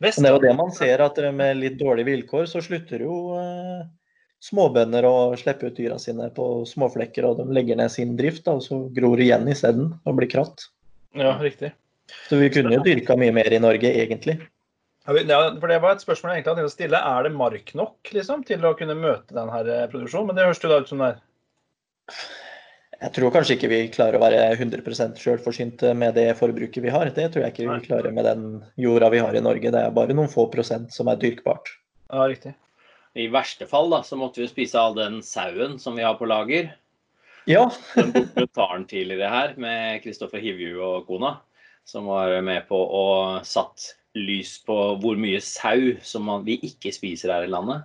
Men 0.00 0.16
det 0.16 0.30
er 0.30 0.32
jo 0.32 0.44
det 0.46 0.52
man 0.56 0.70
ser, 0.72 1.02
at 1.04 1.18
eh, 1.20 1.32
med 1.34 1.58
litt 1.60 1.80
dårlige 1.80 2.08
vilkår 2.08 2.48
så 2.48 2.62
slutter 2.64 3.04
jo 3.04 3.16
eh, 3.36 3.82
småbønder 4.44 5.04
å 5.04 5.16
slippe 5.36 5.68
ut 5.68 5.76
dyra 5.76 5.98
sine 6.00 6.30
på 6.36 6.46
småflekker, 6.68 7.26
og 7.28 7.42
de 7.42 7.56
legger 7.56 7.76
ned 7.76 7.92
sin 7.92 8.16
drift, 8.16 8.46
da, 8.46 8.56
og 8.56 8.64
så 8.64 8.80
gror 8.96 9.20
igjen 9.20 9.48
isteden 9.52 9.92
og 10.08 10.16
blir 10.16 10.30
kratt. 10.32 10.70
Ja, 11.18 11.34
riktig. 11.42 11.74
Så 12.28 12.38
vi 12.40 12.50
kunne 12.54 12.74
jo 12.76 12.82
dyrka 12.86 13.16
mye 13.18 13.34
mer 13.34 13.52
i 13.52 13.62
Norge, 13.62 13.90
egentlig. 14.02 14.36
Ja, 15.06 15.14
for 15.58 15.68
Det 15.70 15.80
var 15.82 15.96
et 15.96 16.04
spørsmål 16.04 16.30
jeg 16.30 16.40
egentlig 16.40 16.52
hadde 16.52 16.62
tenkt 16.62 16.72
å 16.72 16.76
stille. 16.76 17.00
Er 17.14 17.26
det 17.26 17.32
mark 17.34 17.72
nok 17.78 18.12
liksom, 18.14 18.44
til 18.46 18.66
å 18.66 18.76
kunne 18.78 18.98
møte 18.98 19.34
denne 19.34 19.80
produksjonen? 19.90 20.30
Men 20.30 20.38
det 20.38 20.46
høres 20.46 20.62
jo 20.62 20.70
da 20.70 20.80
ut 20.82 20.92
som 20.92 21.02
det 21.02 21.10
er. 21.14 21.20
Jeg 23.00 23.14
tror 23.16 23.32
kanskje 23.32 23.54
ikke 23.56 23.70
vi 23.72 23.76
klarer 23.88 24.18
å 24.18 24.20
være 24.20 24.40
100% 24.58 25.20
selvforsynt 25.22 25.86
med 25.96 26.18
det 26.18 26.34
forbruket 26.36 26.84
vi 26.84 26.92
har. 26.92 27.08
Det 27.16 27.30
tror 27.32 27.46
jeg 27.46 27.54
ikke 27.54 27.68
vi 27.70 27.86
klarer 27.86 28.12
med 28.12 28.28
den 28.28 28.42
jorda 28.76 29.08
vi 29.14 29.22
har 29.24 29.36
i 29.36 29.40
Norge. 29.40 29.72
Det 29.72 29.84
er 29.86 29.94
bare 29.96 30.16
noen 30.16 30.28
få 30.28 30.44
prosent 30.52 30.92
som 30.92 31.08
er 31.08 31.16
dyrkbart. 31.22 31.72
Ja, 32.12 32.26
riktig. 32.28 32.52
I 33.16 33.30
verste 33.32 33.66
fall 33.66 33.88
da, 33.90 34.02
så 34.06 34.20
måtte 34.20 34.42
vi 34.42 34.50
spise 34.50 34.78
all 34.78 34.94
den 34.98 35.22
sauen 35.24 35.78
som 35.80 35.96
vi 35.96 36.04
har 36.04 36.18
på 36.20 36.28
lager. 36.28 36.74
Ja, 37.48 37.70
Den 37.96 38.12
dokumentaren 38.12 38.84
tidligere 38.86 39.32
her 39.32 39.54
med 39.56 40.02
Kristoffer 40.04 40.42
Hivju 40.44 40.76
og 40.84 41.08
kona, 41.08 41.38
som 41.88 42.06
var 42.10 42.32
med 42.46 42.66
på 42.68 42.76
å 42.76 43.04
satt 43.46 43.94
lys 44.18 44.56
på 44.66 44.76
hvor 45.02 45.18
mye 45.20 45.38
sau 45.42 45.94
som 46.02 46.24
man, 46.26 46.44
vi 46.46 46.58
ikke 46.66 46.92
spiser 46.94 47.32
her 47.32 47.46
i 47.46 47.50
landet. 47.50 47.84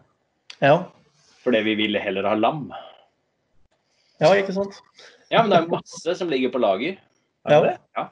ja, 0.61 0.79
Fordi 1.45 1.61
vi 1.67 1.75
ville 1.75 1.99
heller 2.01 2.23
ha 2.25 2.33
lam. 2.35 2.71
ja 4.19 4.31
ikke 4.35 4.53
sant? 4.55 4.79
Ja, 5.29 5.41
men 5.43 5.49
det 5.51 5.57
er 5.59 5.67
masse 5.73 6.15
som 6.17 6.29
ligger 6.29 6.49
på 6.53 6.61
lager. 6.61 6.97
Er 7.45 7.51
Ja. 7.53 7.61
det? 7.61 7.77
Ja. 7.97 8.09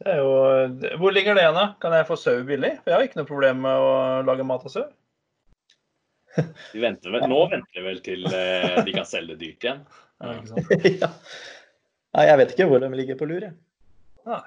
Det 0.00 0.08
er 0.14 0.16
jo, 0.22 0.96
hvor 0.98 1.12
ligger 1.12 1.34
det 1.36 1.42
igjen, 1.44 1.54
da? 1.54 1.74
Kan 1.80 1.92
jeg 1.92 2.06
få 2.08 2.16
sau 2.16 2.42
billig? 2.48 2.70
For 2.80 2.90
jeg 2.90 2.96
har 2.96 3.02
ikke 3.04 3.18
noe 3.20 3.28
problem 3.28 3.58
med 3.66 3.76
å 3.84 4.22
lage 4.24 4.46
mat 4.48 4.64
av 4.64 4.70
sau. 4.72 4.86
Vi 6.72 6.80
venter 6.80 7.10
vel, 7.12 7.26
nå 7.28 7.40
venter 7.50 7.74
vi 7.74 7.82
vel 7.84 7.98
til 8.06 8.24
eh, 8.32 8.78
de 8.86 8.92
kan 8.94 9.04
selge 9.04 9.34
dyrt 9.36 9.66
igjen. 9.66 9.82
Ja, 10.22 10.34
ikke 10.38 10.46
sant? 10.48 10.86
ja. 11.02 11.10
Jeg 12.30 12.38
vet 12.40 12.54
ikke 12.54 12.66
hvor 12.70 12.80
de 12.82 12.88
ligger 12.96 13.18
på 13.20 13.28
lur. 13.28 13.40
jeg. 13.44 13.52
Nei. 14.28 14.42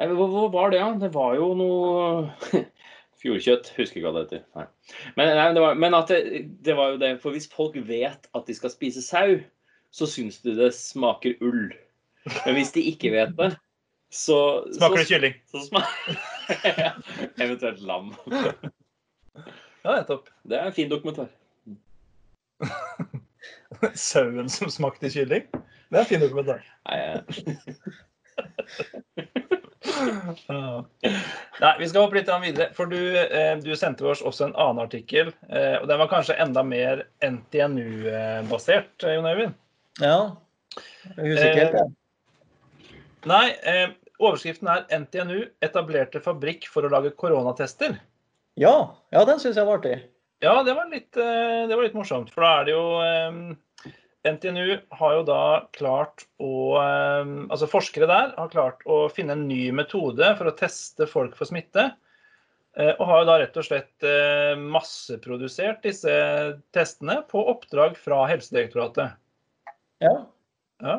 Hva, 0.00 0.48
var 0.52 0.70
det, 0.72 0.80
da? 0.80 0.90
Det 1.02 1.10
var 1.14 1.34
jo 1.36 1.50
noe 1.58 2.60
Fjordkjøtt. 3.20 3.72
Husker 3.76 4.00
ikke 4.00 4.08
hva 4.08 4.12
det 4.16 4.26
heter. 4.26 4.44
Nei. 4.56 4.66
Men, 5.18 5.32
nei, 5.36 5.48
det 5.56 5.64
var, 5.64 5.74
men 5.76 5.96
at 5.98 6.08
det, 6.12 6.20
det 6.64 6.76
var 6.78 6.94
jo 6.94 7.00
det 7.02 7.10
For 7.20 7.34
hvis 7.36 7.48
folk 7.52 7.76
vet 7.88 8.30
at 8.32 8.46
de 8.48 8.56
skal 8.56 8.72
spise 8.72 9.02
sau, 9.04 9.34
så 9.92 10.06
syns 10.08 10.38
de 10.44 10.54
det 10.56 10.70
smaker 10.76 11.36
ull. 11.44 11.72
Men 12.44 12.56
hvis 12.56 12.72
de 12.76 12.84
ikke 12.92 13.12
vet 13.12 13.34
det, 13.38 13.50
så 14.14 14.38
Smaker 14.74 15.02
det 15.02 15.08
kylling? 15.10 15.36
så 15.50 15.62
smaker 15.66 16.16
Eventuelt 17.44 17.82
lam. 17.86 18.10
Ja, 19.84 19.94
nettopp. 20.00 20.28
Det 20.48 20.58
er 20.58 20.66
en 20.70 20.76
fin 20.76 20.90
dokumentar. 20.90 21.28
Sauen 23.96 24.48
som 24.52 24.68
smakte 24.72 25.08
kylling? 25.12 25.46
Det 25.90 25.96
er 25.96 26.02
en 26.04 26.08
fin 26.10 26.22
dokumentar. 26.24 26.64
Nei, 26.88 26.98
Ja. 27.00 27.20
Nei, 31.60 31.72
vi 31.78 31.88
skal 31.88 32.04
hoppe 32.04 32.18
litt 32.18 32.30
videre. 32.42 32.68
For 32.76 32.90
du, 32.90 32.98
eh, 33.20 33.56
du 33.62 33.72
sendte 33.78 34.06
oss 34.08 34.22
også 34.26 34.48
en 34.48 34.56
annen 34.56 34.84
artikkel. 34.84 35.32
Eh, 35.48 35.76
og 35.80 35.88
den 35.90 36.00
var 36.02 36.10
kanskje 36.12 36.38
enda 36.42 36.62
mer 36.66 37.04
NTNU-basert, 37.24 38.92
eh, 39.04 39.16
Jon 39.16 39.30
Øyvind? 39.30 39.56
Ja, 40.00 40.36
Jeg 41.16 41.32
husker 41.32 41.48
ikke 41.48 41.64
helt, 41.64 41.74
jeg. 41.74 41.88
Nei, 43.26 43.46
overskriften 44.20 44.68
er 44.70 44.86
'NTNU 44.88 45.42
etablerte 45.60 46.20
fabrikk 46.24 46.68
for 46.68 46.86
å 46.86 46.90
lage 46.92 47.10
koronatester'. 47.10 47.98
Ja, 48.56 48.94
ja 49.12 49.24
den 49.24 49.40
syns 49.42 49.56
jeg 49.56 49.66
var 49.66 49.78
artig. 49.78 50.00
Ja, 50.40 50.62
det 50.62 50.74
var, 50.76 50.88
litt, 50.88 51.12
det 51.12 51.74
var 51.74 51.82
litt 51.82 51.94
morsomt. 51.94 52.30
For 52.32 52.40
da 52.40 52.60
er 52.60 52.64
det 52.64 52.72
jo 52.72 52.84
NTNU 54.28 54.78
har 54.98 55.14
jo 55.16 55.22
da 55.24 55.42
klart 55.72 56.26
å 56.42 56.76
eh, 56.76 57.30
Altså 57.48 57.68
forskere 57.70 58.08
der 58.10 58.34
har 58.36 58.50
klart 58.52 58.82
å 58.84 59.06
finne 59.12 59.32
en 59.32 59.46
ny 59.48 59.70
metode 59.72 60.34
for 60.36 60.50
å 60.50 60.56
teste 60.58 61.06
folk 61.08 61.36
for 61.38 61.48
smitte. 61.48 61.86
eh, 62.76 62.92
Og 62.98 63.06
har 63.08 63.22
jo 63.22 63.28
da 63.30 63.38
rett 63.40 63.56
og 63.56 63.64
slett 63.64 64.04
eh, 64.04 64.52
masseprodusert 64.60 65.80
disse 65.86 66.12
testene 66.76 67.22
på 67.30 67.40
oppdrag 67.54 67.96
fra 67.96 68.26
Helsedirektoratet. 68.28 69.16
Ja, 70.04 70.26
Ja. 70.80 70.98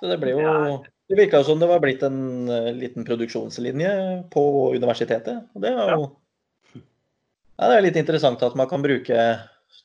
så 0.00 0.10
det 0.10 0.18
ble 0.22 0.34
jo 0.36 0.82
Det 1.10 1.16
virka 1.18 1.42
som 1.42 1.58
det 1.58 1.66
var 1.66 1.80
blitt 1.82 2.02
en 2.06 2.48
eh, 2.48 2.72
liten 2.74 3.06
produksjonslinje 3.06 3.94
på 4.30 4.74
universitetet. 4.76 5.46
Og 5.54 5.62
det 5.62 5.72
er 5.74 5.94
jo 5.96 6.10
ja, 7.60 7.66
det 7.68 7.74
er 7.76 7.82
litt 7.84 7.96
interessant 8.00 8.42
at 8.42 8.54
man 8.56 8.68
kan 8.70 8.80
bruke 8.82 9.16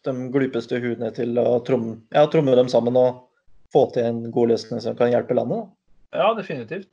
de 0.06 0.14
glupeste 0.34 0.80
hodene 0.82 1.12
til 1.16 1.38
å 1.42 1.60
tromme, 1.66 2.00
ja, 2.14 2.26
tromme 2.32 2.56
dem 2.58 2.70
sammen 2.72 2.98
og 3.00 3.24
få 3.74 3.88
til 3.96 4.08
en 4.08 4.22
god 4.34 4.54
løsning 4.54 4.82
som 4.84 4.98
kan 4.98 5.12
hjelpe 5.12 5.38
landet. 5.38 5.68
Ja, 6.16 6.32
definitivt. 6.38 6.92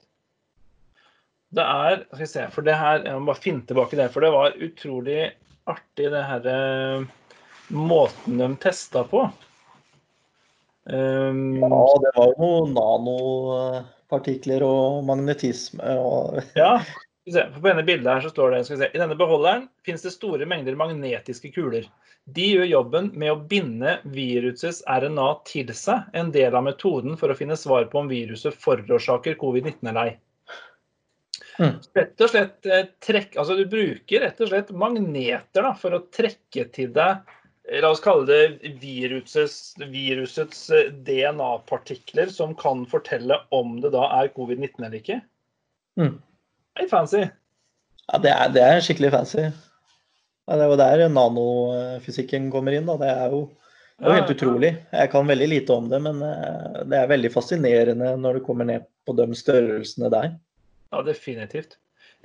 Det 1.53 1.63
er 1.63 2.05
Skal 2.07 2.23
vi 2.23 2.27
se, 2.31 2.45
for 2.55 2.65
det 2.65 2.79
her 2.81 3.03
Jeg 3.05 3.19
må 3.21 3.29
bare 3.29 3.45
finne 3.45 3.67
tilbake 3.69 3.99
det, 3.99 4.09
for 4.15 4.25
det 4.25 4.33
var 4.33 4.57
utrolig 4.57 5.35
artig, 5.69 6.09
det 6.11 6.23
her 6.27 6.47
eh, 6.49 7.05
måten 7.73 8.41
de 8.41 8.49
testa 8.63 9.05
på. 9.07 9.27
Um, 10.85 11.61
Ja, 11.61 11.83
det 12.03 12.11
var 12.17 12.33
jo 12.35 12.49
nanopartikler 12.73 14.65
og 14.67 15.05
magnetisme 15.07 15.95
og 16.03 16.41
ja, 16.59 16.81
på 17.31 17.63
denne 17.63 17.85
bildet 17.87 18.11
her 18.11 18.25
så 18.25 18.33
står 18.33 18.57
det 18.57 18.65
skal 18.67 18.81
vi 18.81 18.83
se, 18.83 18.91
I 18.91 19.03
denne 19.05 19.19
beholderen 19.19 19.69
finnes 19.87 20.03
det 20.03 20.17
store 20.17 20.49
mengder 20.49 20.75
magnetiske 20.79 21.53
kuler. 21.55 21.87
De 22.25 22.45
gjør 22.53 22.69
jobben 22.71 23.09
med 23.19 23.33
å 23.33 23.41
binde 23.51 23.97
virusets 24.15 24.83
RNA 24.87 25.29
til 25.49 25.73
seg, 25.75 26.05
en 26.15 26.31
del 26.35 26.55
av 26.55 26.63
metoden 26.69 27.17
for 27.19 27.33
å 27.33 27.37
finne 27.39 27.57
svar 27.59 27.89
på 27.91 27.99
om 27.99 28.11
viruset 28.11 28.55
forårsaker 28.63 29.35
covid-19 29.41 29.91
eller 29.91 30.13
ei. 30.13 30.13
Mm. 31.59 31.81
Rett 31.99 32.23
og 32.25 32.31
slett 32.31 32.67
eh, 32.67 32.87
trekk, 33.05 33.35
altså 33.37 33.59
Du 33.59 33.67
bruker 33.69 34.23
rett 34.25 34.39
og 34.41 34.49
slett 34.49 34.71
magneter 34.73 35.67
da, 35.67 35.75
for 35.77 35.93
å 35.93 36.05
trekke 36.15 36.65
til 36.73 36.95
deg 36.95 37.19
eh, 37.69 37.83
La 37.83 37.91
oss 37.93 38.01
kalle 38.01 38.25
det 38.31 38.73
virusets, 38.81 39.75
virusets 39.83 40.63
eh, 40.73 40.89
DNA-partikler 41.05 42.33
som 42.33 42.55
kan 42.57 42.87
fortelle 42.89 43.37
om 43.53 43.77
det 43.83 43.93
da 43.93 44.07
er 44.23 44.33
covid-19 44.33 44.79
eller 44.79 44.99
ikke. 45.03 45.21
Mm. 46.01 46.17
Litt 46.81 46.95
fancy. 46.95 47.27
Ja, 48.07 48.23
det 48.23 48.33
er, 48.33 48.57
det 48.57 48.65
er 48.65 48.83
skikkelig 48.87 49.13
fancy. 49.19 49.51
Ja, 50.49 50.57
det 50.59 50.65
er 50.65 50.71
jo 50.73 50.77
der 50.81 51.03
nanofysikken 51.13 52.49
kommer 52.53 52.73
inn. 52.75 52.89
Da. 52.91 52.95
Det 53.01 53.11
er 53.13 53.29
jo 53.35 53.41
det 54.03 54.07
er 54.09 54.11
jo 54.11 54.17
helt 54.19 54.33
utrolig. 54.35 54.71
Jeg 54.91 55.11
kan 55.13 55.29
veldig 55.31 55.49
lite 55.53 55.71
om 55.77 55.85
det, 55.91 55.99
men 56.03 56.17
eh, 56.27 56.81
det 56.91 56.97
er 56.99 57.11
veldig 57.13 57.31
fascinerende 57.31 58.09
når 58.19 58.31
du 58.39 58.41
kommer 58.47 58.65
ned 58.67 58.83
på 59.07 59.13
de 59.15 59.25
størrelsene 59.39 60.09
der. 60.11 60.29
Ja, 60.91 60.99
definitivt. 61.07 61.73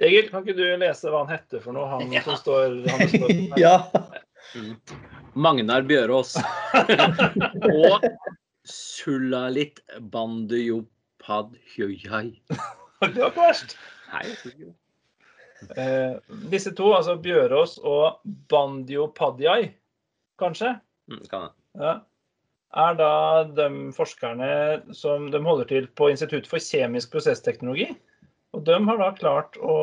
Egil, 0.01 0.30
kan 0.32 0.41
ikke 0.45 0.58
du 0.58 0.63
lese 0.82 1.10
hva 1.10 1.19
han 1.25 1.34
heter 1.36 1.60
for 1.62 1.71
noe, 1.77 1.86
han 1.89 2.12
Ja. 2.13 2.21
som 2.25 2.36
står, 2.39 2.67
han 2.89 3.08
står? 3.13 3.30
Ja. 3.62 3.75
Magnar 5.38 5.82
Bjørås. 5.86 6.32
og 7.77 8.01
Sulalit 8.65 9.80
Bandejopadhyai. 10.01 12.30
Det 12.97 13.21
var 13.21 13.30
ikke 13.30 13.43
verst. 13.43 13.77
Nei, 14.10 14.23
jeg 14.25 14.36
tror 14.41 14.51
ikke 14.56 14.65
det. 14.65 14.73
Eh, 15.74 16.17
disse 16.52 16.74
to, 16.78 16.91
altså 16.93 17.15
Bjørås 17.22 17.78
og 17.84 18.20
Bandio 18.52 19.08
Padjai, 19.17 19.72
kanskje, 20.38 20.76
Mm, 21.08 21.24
kan 21.32 21.50
ja, 21.80 21.93
er 22.84 22.98
da 23.00 23.12
de 23.56 23.67
forskerne 23.96 24.50
som 24.96 25.30
de 25.32 25.39
holder 25.43 25.70
til 25.70 25.88
på 25.96 26.10
Institutt 26.12 26.50
for 26.52 26.63
kjemisk 26.63 27.13
prosessteknologi. 27.13 27.88
Og 28.56 28.63
de 28.67 28.76
har 28.89 29.00
da 29.00 29.10
klart 29.15 29.58
å, 29.62 29.78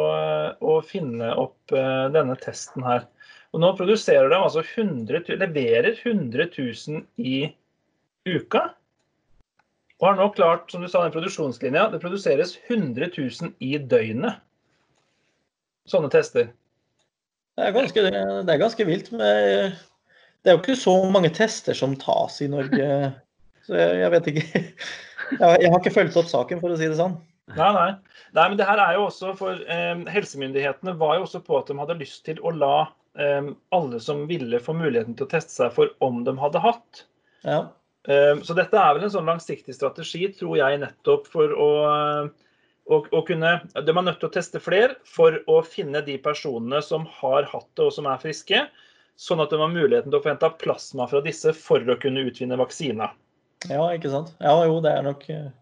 å 0.61 0.75
finne 0.85 1.31
opp 1.41 1.73
eh, 1.73 2.07
denne 2.13 2.37
testen 2.43 2.85
her. 2.85 3.07
Og 3.55 3.63
nå 3.63 3.71
produserer 3.79 4.33
de 4.33 4.41
altså 4.41 4.65
100, 4.65 5.31
leverer 5.41 5.93
100 5.95 6.49
000 6.57 7.05
i 7.23 7.37
uka. 8.27 8.67
Og 10.01 10.09
har 10.09 10.19
nå 10.19 10.27
klart, 10.35 10.73
som 10.73 10.83
du 10.83 10.91
sa, 10.91 11.05
den 11.05 11.15
produksjonslinja, 11.15 11.87
det 11.93 12.03
produseres 12.03 12.57
100 12.67 13.13
000 13.15 13.55
i 13.65 13.77
døgnet. 13.79 14.43
Sånne 15.91 16.11
tester. 16.13 16.53
Det 17.55 17.69
er 17.69 17.75
ganske, 17.77 18.07
det 18.09 18.55
er 18.55 18.63
ganske 18.63 18.87
vilt. 18.89 19.11
Men 19.13 19.21
det 20.45 20.51
er 20.51 20.57
jo 20.57 20.63
ikke 20.63 20.77
så 20.77 20.97
mange 21.13 21.31
tester 21.35 21.77
som 21.77 21.95
tas 22.01 22.41
i 22.45 22.49
Norge. 22.51 22.89
Så 23.65 23.77
jeg, 23.79 24.01
jeg 24.03 24.13
vet 24.17 24.31
ikke. 24.33 24.65
Jeg, 25.41 25.71
har 25.73 25.79
ikke 25.79 25.95
fulgt 25.95 26.19
opp 26.21 26.29
saken, 26.29 26.61
for 26.61 26.75
å 26.75 26.77
si 26.77 26.89
det 26.91 26.99
sånn. 26.99 27.15
Nei, 27.55 27.71
nei. 27.77 27.89
nei 28.37 28.45
men 28.51 28.59
det 28.61 28.67
her 28.69 28.81
er 28.81 28.97
jo 28.97 29.07
også 29.07 29.35
for 29.37 29.61
eh, 29.73 30.03
Helsemyndighetene 30.13 30.95
var 31.01 31.19
jo 31.19 31.27
også 31.27 31.41
på 31.45 31.59
at 31.59 31.69
de 31.69 31.77
hadde 31.81 31.97
lyst 32.01 32.23
til 32.29 32.41
å 32.45 32.53
la 32.57 32.75
eh, 33.21 33.51
alle 33.77 34.01
som 34.05 34.25
ville 34.31 34.61
få 34.63 34.77
muligheten 34.77 35.17
til 35.17 35.27
å 35.27 35.33
teste 35.33 35.53
seg 35.53 35.73
for 35.77 35.93
om 36.05 36.23
de 36.27 36.37
hadde 36.41 36.63
hatt. 36.65 37.05
Ja. 37.45 37.59
Eh, 38.09 38.41
så 38.45 38.57
dette 38.57 38.81
er 38.81 38.97
vel 38.97 39.07
en 39.07 39.15
sånn 39.17 39.29
langsiktig 39.29 39.77
strategi, 39.77 40.27
tror 40.37 40.59
jeg, 40.61 40.81
nettopp 40.85 41.29
for 41.33 41.53
å, 41.57 41.71
eh, 41.91 42.44
å, 42.85 43.01
og 43.01 43.23
kunne 43.29 43.57
De 43.87 43.93
er 43.95 44.05
nødt 44.05 44.19
til 44.21 44.29
å 44.29 44.35
teste 44.35 44.61
flere 44.63 44.99
for 45.09 45.39
å 45.51 45.61
finne 45.65 46.03
de 46.05 46.19
personene 46.21 46.83
som 46.85 47.07
har 47.21 47.49
hatt 47.51 47.69
det 47.79 47.87
og 47.87 47.95
som 47.97 48.09
er 48.11 48.21
friske, 48.23 48.65
sånn 49.17 49.43
at 49.45 49.53
de 49.53 49.61
har 49.61 49.73
muligheten 49.73 50.11
til 50.11 50.19
å 50.19 50.25
få 50.25 50.33
henta 50.33 50.51
plasma 50.61 51.07
fra 51.11 51.23
disse 51.25 51.55
for 51.57 51.81
å 51.81 51.99
kunne 52.01 52.27
utvinne 52.29 52.59
vaksiner. 52.61 53.15
ja, 53.71 53.85
ikke 53.97 54.13
sant. 54.13 54.35
Ja 54.45 54.57
jo, 54.67 54.81
det 54.85 54.93
er 54.93 55.07
nok 55.07 55.29
mye 55.31 55.53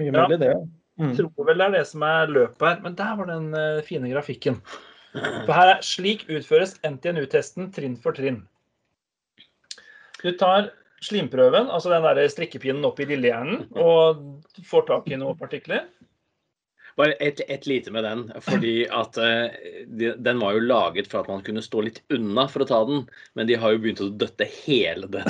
mye 0.00 0.12
Ja. 0.12 0.28
mulig, 0.28 0.40
det. 0.40 0.52
Ja. 0.54 0.60
Mm. 1.00 1.14
tror 1.16 1.46
vel 1.48 1.60
det 1.60 1.66
er 1.66 1.76
det 1.78 1.86
som 1.88 2.02
er 2.04 2.28
løpet 2.28 2.66
her. 2.66 2.80
Men 2.84 2.96
der 2.96 3.16
var 3.16 3.26
den 3.30 3.54
uh, 3.56 3.82
fine 3.84 4.10
grafikken. 4.12 4.60
For 5.12 5.52
her 5.56 5.74
er 5.74 5.80
slik 5.82 6.26
utføres 6.28 6.76
NTNU-testen 6.86 7.70
trinn 7.74 7.96
for 7.96 8.16
trinn. 8.16 8.42
Du 10.20 10.30
tar 10.36 10.70
slimprøven, 11.02 11.70
altså 11.72 11.90
den 11.90 12.04
der 12.04 12.28
strikkepinnen 12.28 12.84
opp 12.84 13.00
i 13.00 13.08
lillehjernen, 13.08 13.64
og 13.80 14.20
får 14.68 14.86
tak 14.90 15.08
i 15.08 15.16
noen 15.18 15.38
partikler. 15.40 15.88
Bare 17.00 17.16
et, 17.24 17.40
et 17.48 17.66
lite 17.68 17.92
med 17.94 18.04
den. 18.04 18.26
fordi 18.44 18.74
at 18.92 19.16
eh, 19.20 19.56
de, 19.88 20.12
Den 20.20 20.42
var 20.42 20.56
jo 20.56 20.66
laget 20.66 21.08
for 21.10 21.22
at 21.22 21.30
man 21.32 21.42
kunne 21.46 21.64
stå 21.64 21.84
litt 21.86 22.02
unna 22.12 22.44
for 22.50 22.64
å 22.64 22.68
ta 22.68 22.82
den, 22.88 23.06
men 23.38 23.48
de 23.48 23.56
har 23.60 23.74
jo 23.74 23.82
begynt 23.82 24.04
å 24.04 24.10
døtte 24.20 24.48
hele 24.60 25.08
den. 25.10 25.26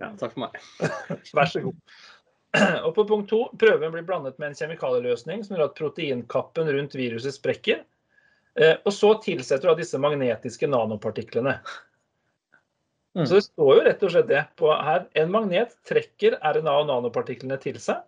ja, 0.00 0.10
takk 0.18 0.32
for 0.32 0.40
meg. 0.46 0.58
Vær 1.36 1.50
så 1.50 1.64
god. 1.66 1.78
Og 2.86 2.92
på 2.94 3.04
punkt 3.08 3.28
to, 3.32 3.40
prøven 3.58 3.90
blir 3.94 4.06
blandet 4.06 4.38
med 4.38 4.52
en 4.52 4.58
kjemikalieløsning 4.58 5.42
som 5.42 5.56
gjør 5.56 5.68
at 5.68 5.78
proteinkappen 5.78 6.70
rundt 6.70 6.94
viruset 6.98 7.34
sprekker. 7.34 7.82
Eh, 8.54 8.76
Og 8.86 8.92
så 8.94 9.10
tilsetter 9.24 9.72
du 9.72 9.82
disse 9.82 9.98
magnetiske 9.98 10.68
nanopartiklene. 10.70 11.58
Mm. 13.14 13.26
Så 13.26 13.38
det 13.38 13.44
står 13.48 13.76
jo 13.76 13.84
rett 13.86 14.02
og 14.06 14.10
slett 14.14 14.30
det 14.30 14.42
på 14.58 14.70
her. 14.74 15.06
En 15.18 15.30
magnet 15.34 15.74
trekker 15.86 16.38
RNA 16.42 16.78
og 16.82 16.88
nanopartiklene 16.90 17.58
til 17.62 17.78
seg. 17.82 18.02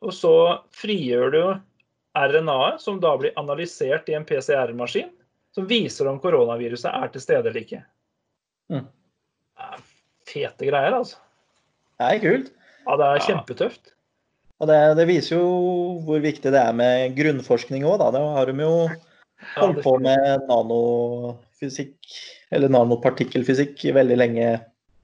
Og 0.00 0.14
så 0.16 0.34
frigjør 0.74 1.34
du 1.34 1.42
RNA-et, 2.16 2.80
som 2.82 3.00
da 3.02 3.12
blir 3.20 3.36
analysert 3.38 4.08
i 4.10 4.16
en 4.16 4.24
PCR-maskin, 4.26 5.10
som 5.54 5.66
viser 5.68 6.08
om 6.10 6.20
koronaviruset 6.22 6.90
er 6.90 7.12
til 7.12 7.24
stede 7.24 7.50
eller 7.50 7.60
ikke. 7.60 7.82
Mm. 8.72 8.86
Fete 10.30 10.68
greier, 10.68 10.96
altså. 10.96 11.20
Det 12.00 12.08
er 12.08 12.22
kult. 12.22 12.50
Ja, 12.86 12.96
det 12.96 13.08
er 13.08 13.24
kjempetøft. 13.26 13.92
Og 14.60 14.68
det, 14.68 14.78
det 14.98 15.06
viser 15.08 15.38
jo 15.38 15.46
hvor 16.04 16.20
viktig 16.22 16.52
det 16.52 16.60
er 16.60 16.74
med 16.76 17.14
grunnforskning 17.16 17.84
òg, 17.88 18.00
da. 18.00 18.10
Det 18.16 18.24
har 18.36 18.50
de 18.50 18.64
jo 18.64 18.74
holdt 19.56 19.84
på 19.84 19.94
med 20.04 20.48
nanofysikk, 20.48 21.96
eller 22.52 22.72
nanopartikkelfysikk, 22.72 23.88
veldig 23.96 24.18
lenge 24.20 24.50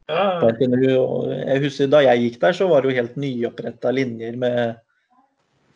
jeg 0.07 1.63
husker 1.65 1.89
da 1.91 2.03
jeg 2.05 2.21
gikk 2.23 2.37
der, 2.45 2.55
så 2.55 2.69
var 2.71 2.83
det 2.83 2.93
jo 2.93 2.99
helt 3.01 3.17
nyoppretta 3.19 3.91
linjer 3.91 4.37
med 4.39 4.77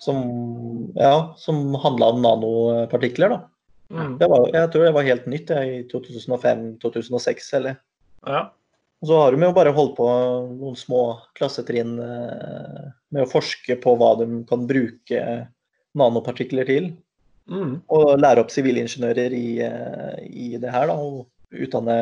som, 0.01 0.21
ja, 0.97 1.35
som 1.39 1.75
handla 1.83 2.09
om 2.15 2.23
nanopartikler, 2.25 3.35
da. 3.35 3.41
mm, 3.93 4.15
Det 4.21 4.29
var, 4.33 4.47
jeg 4.55 4.71
tror 4.73 4.87
det 4.87 4.95
var 4.97 5.09
helt 5.09 5.27
nytt 5.29 5.53
jeg, 5.53 5.75
i 5.77 5.83
2005-2006, 5.93 7.53
eller 7.61 7.77
ja. 8.27 8.47
Og 9.01 9.09
så 9.09 9.17
har 9.17 9.33
de 9.33 9.45
jo 9.47 9.53
bare 9.57 9.73
holdt 9.73 9.95
på 9.97 10.07
noen 10.61 10.75
små 10.77 11.03
klassetrinn 11.39 11.95
eh, 12.05 12.89
med 13.13 13.23
å 13.25 13.31
forske 13.31 13.79
på 13.81 13.95
hva 13.97 14.11
de 14.21 14.43
kan 14.49 14.67
bruke 14.69 15.23
nanopartikler 15.97 16.69
til. 16.69 16.91
Mm, 17.49 17.79
Og 17.89 18.11
lære 18.21 18.45
opp 18.45 18.53
sivilingeniører 18.53 19.33
i, 19.33 19.47
eh, 19.65 20.19
i 20.29 20.51
det 20.61 20.69
her, 20.75 20.93
da. 20.93 20.99
Og 21.01 21.25
utdanne 21.51 21.97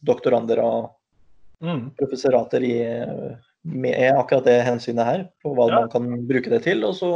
doktorander 0.00 0.64
og 0.64 0.96
Mm. 1.60 1.90
professorater 1.92 2.64
i, 2.64 2.76
med 3.64 4.14
akkurat 4.16 4.44
det 4.48 4.58
hensynet 4.64 5.04
her, 5.06 5.24
på 5.44 5.52
hva 5.54 5.68
Ja. 5.68 5.80
man 5.80 5.90
kan 5.92 6.26
bruke 6.26 6.48
det 6.50 6.62
til. 6.64 6.84
Og 6.84 6.94
så 6.96 7.10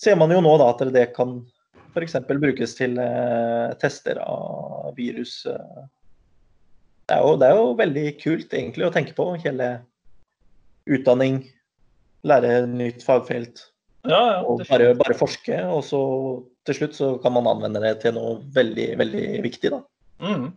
ser 0.00 0.16
man 0.16 0.30
jo 0.32 0.40
nå 0.40 0.56
da 0.58 0.70
at 0.72 0.84
det 0.92 1.12
kan 1.16 1.40
f.eks. 1.94 2.14
brukes 2.28 2.74
til 2.78 2.98
eh, 2.98 3.72
tester 3.80 4.18
av 4.22 4.94
virus. 4.96 5.44
eh. 5.46 5.86
Det 7.10 7.16
er, 7.16 7.22
jo, 7.26 7.36
det 7.36 7.46
er 7.48 7.56
jo 7.58 7.74
veldig 7.74 8.06
kult 8.22 8.52
egentlig 8.54 8.86
å 8.86 8.92
tenke 8.94 9.12
på. 9.16 9.24
Hele 9.42 9.80
utdanning, 10.86 11.42
lære 12.24 12.66
nytt 12.70 13.02
fagfelt 13.02 13.66
Ja, 14.06 14.20
ja. 14.32 14.38
og 14.46 14.62
bare, 14.70 14.94
bare 14.96 15.16
forske. 15.18 15.58
Og 15.68 15.82
så 15.84 16.00
til 16.64 16.74
slutt 16.78 16.94
så 16.96 17.10
kan 17.22 17.32
man 17.34 17.48
anvende 17.50 17.82
det 17.82 18.00
til 18.04 18.14
noe 18.16 18.38
veldig, 18.54 18.96
veldig 19.00 19.42
viktig, 19.44 19.70
da. 19.74 19.82
Mm. 20.22 20.52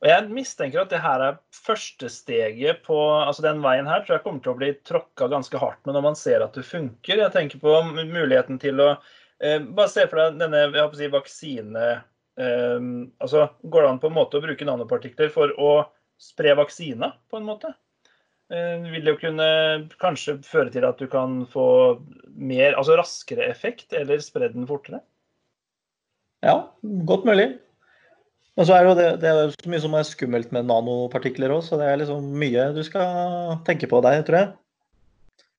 Og 0.00 0.08
jeg 0.08 0.28
mistenker 0.32 0.80
at 0.80 0.92
det 0.92 1.02
her 1.04 1.22
er 1.26 1.40
første 1.52 2.08
steget 2.08 2.80
på 2.86 2.96
altså 3.20 3.44
Den 3.44 3.60
veien 3.64 3.88
her 3.88 4.00
tror 4.04 4.16
jeg 4.16 4.24
kommer 4.24 4.44
til 4.44 4.54
å 4.54 4.60
bli 4.60 4.70
tråkka 4.88 5.28
ganske 5.28 5.60
hardt 5.60 5.82
med 5.84 5.96
når 5.96 6.06
man 6.08 6.16
ser 6.16 6.44
at 6.44 6.56
det 6.56 6.64
funker. 6.64 7.20
Jeg 7.20 7.34
tenker 7.34 7.60
på 7.60 7.74
muligheten 7.98 8.60
til 8.62 8.80
å 8.80 8.94
eh, 8.94 9.60
Bare 9.60 9.92
se 9.92 10.06
for 10.08 10.22
deg 10.22 10.40
denne 10.40 10.64
jeg 10.64 10.78
håper 10.78 11.02
si, 11.02 11.10
vaksine 11.12 11.84
eh, 11.92 12.88
altså 13.20 13.50
Går 13.60 13.84
det 13.84 13.92
an 13.92 14.00
på 14.00 14.08
en 14.08 14.16
måte 14.16 14.40
å 14.40 14.44
bruke 14.46 14.68
nanopartikler 14.68 15.32
for 15.34 15.52
å 15.60 15.70
spre 16.20 16.52
vaksina, 16.56 17.14
på 17.32 17.38
en 17.40 17.48
måte? 17.48 17.70
Eh, 18.52 18.80
vil 18.90 19.04
det 19.04 19.14
jo 19.14 19.20
kunne 19.20 19.50
kanskje 20.00 20.40
føre 20.44 20.72
til 20.74 20.84
at 20.88 21.00
du 21.00 21.06
kan 21.12 21.44
få 21.48 21.66
mer, 22.34 22.74
altså 22.74 22.96
raskere 22.98 23.46
effekt, 23.48 23.94
eller 23.96 24.20
spre 24.24 24.50
den 24.52 24.68
fortere? 24.68 25.00
Ja, 26.44 26.56
godt 27.08 27.28
mulig. 27.28 27.52
Men 28.60 28.66
så 28.68 28.74
er 28.76 28.84
det 28.84 28.90
jo 28.90 28.96
det, 28.98 29.04
det 29.22 29.28
er 29.32 29.52
så 29.54 29.70
mye 29.72 29.80
som 29.80 29.94
er 29.96 30.04
skummelt 30.04 30.50
med 30.52 30.66
nanopartikler 30.68 31.48
òg, 31.54 31.62
så 31.64 31.78
det 31.80 31.86
er 31.88 31.94
liksom 31.96 32.26
mye 32.36 32.66
du 32.76 32.82
skal 32.84 33.54
tenke 33.64 33.88
på 33.88 34.02
deg, 34.04 34.18
tror 34.26 34.36
jeg. 34.36 34.48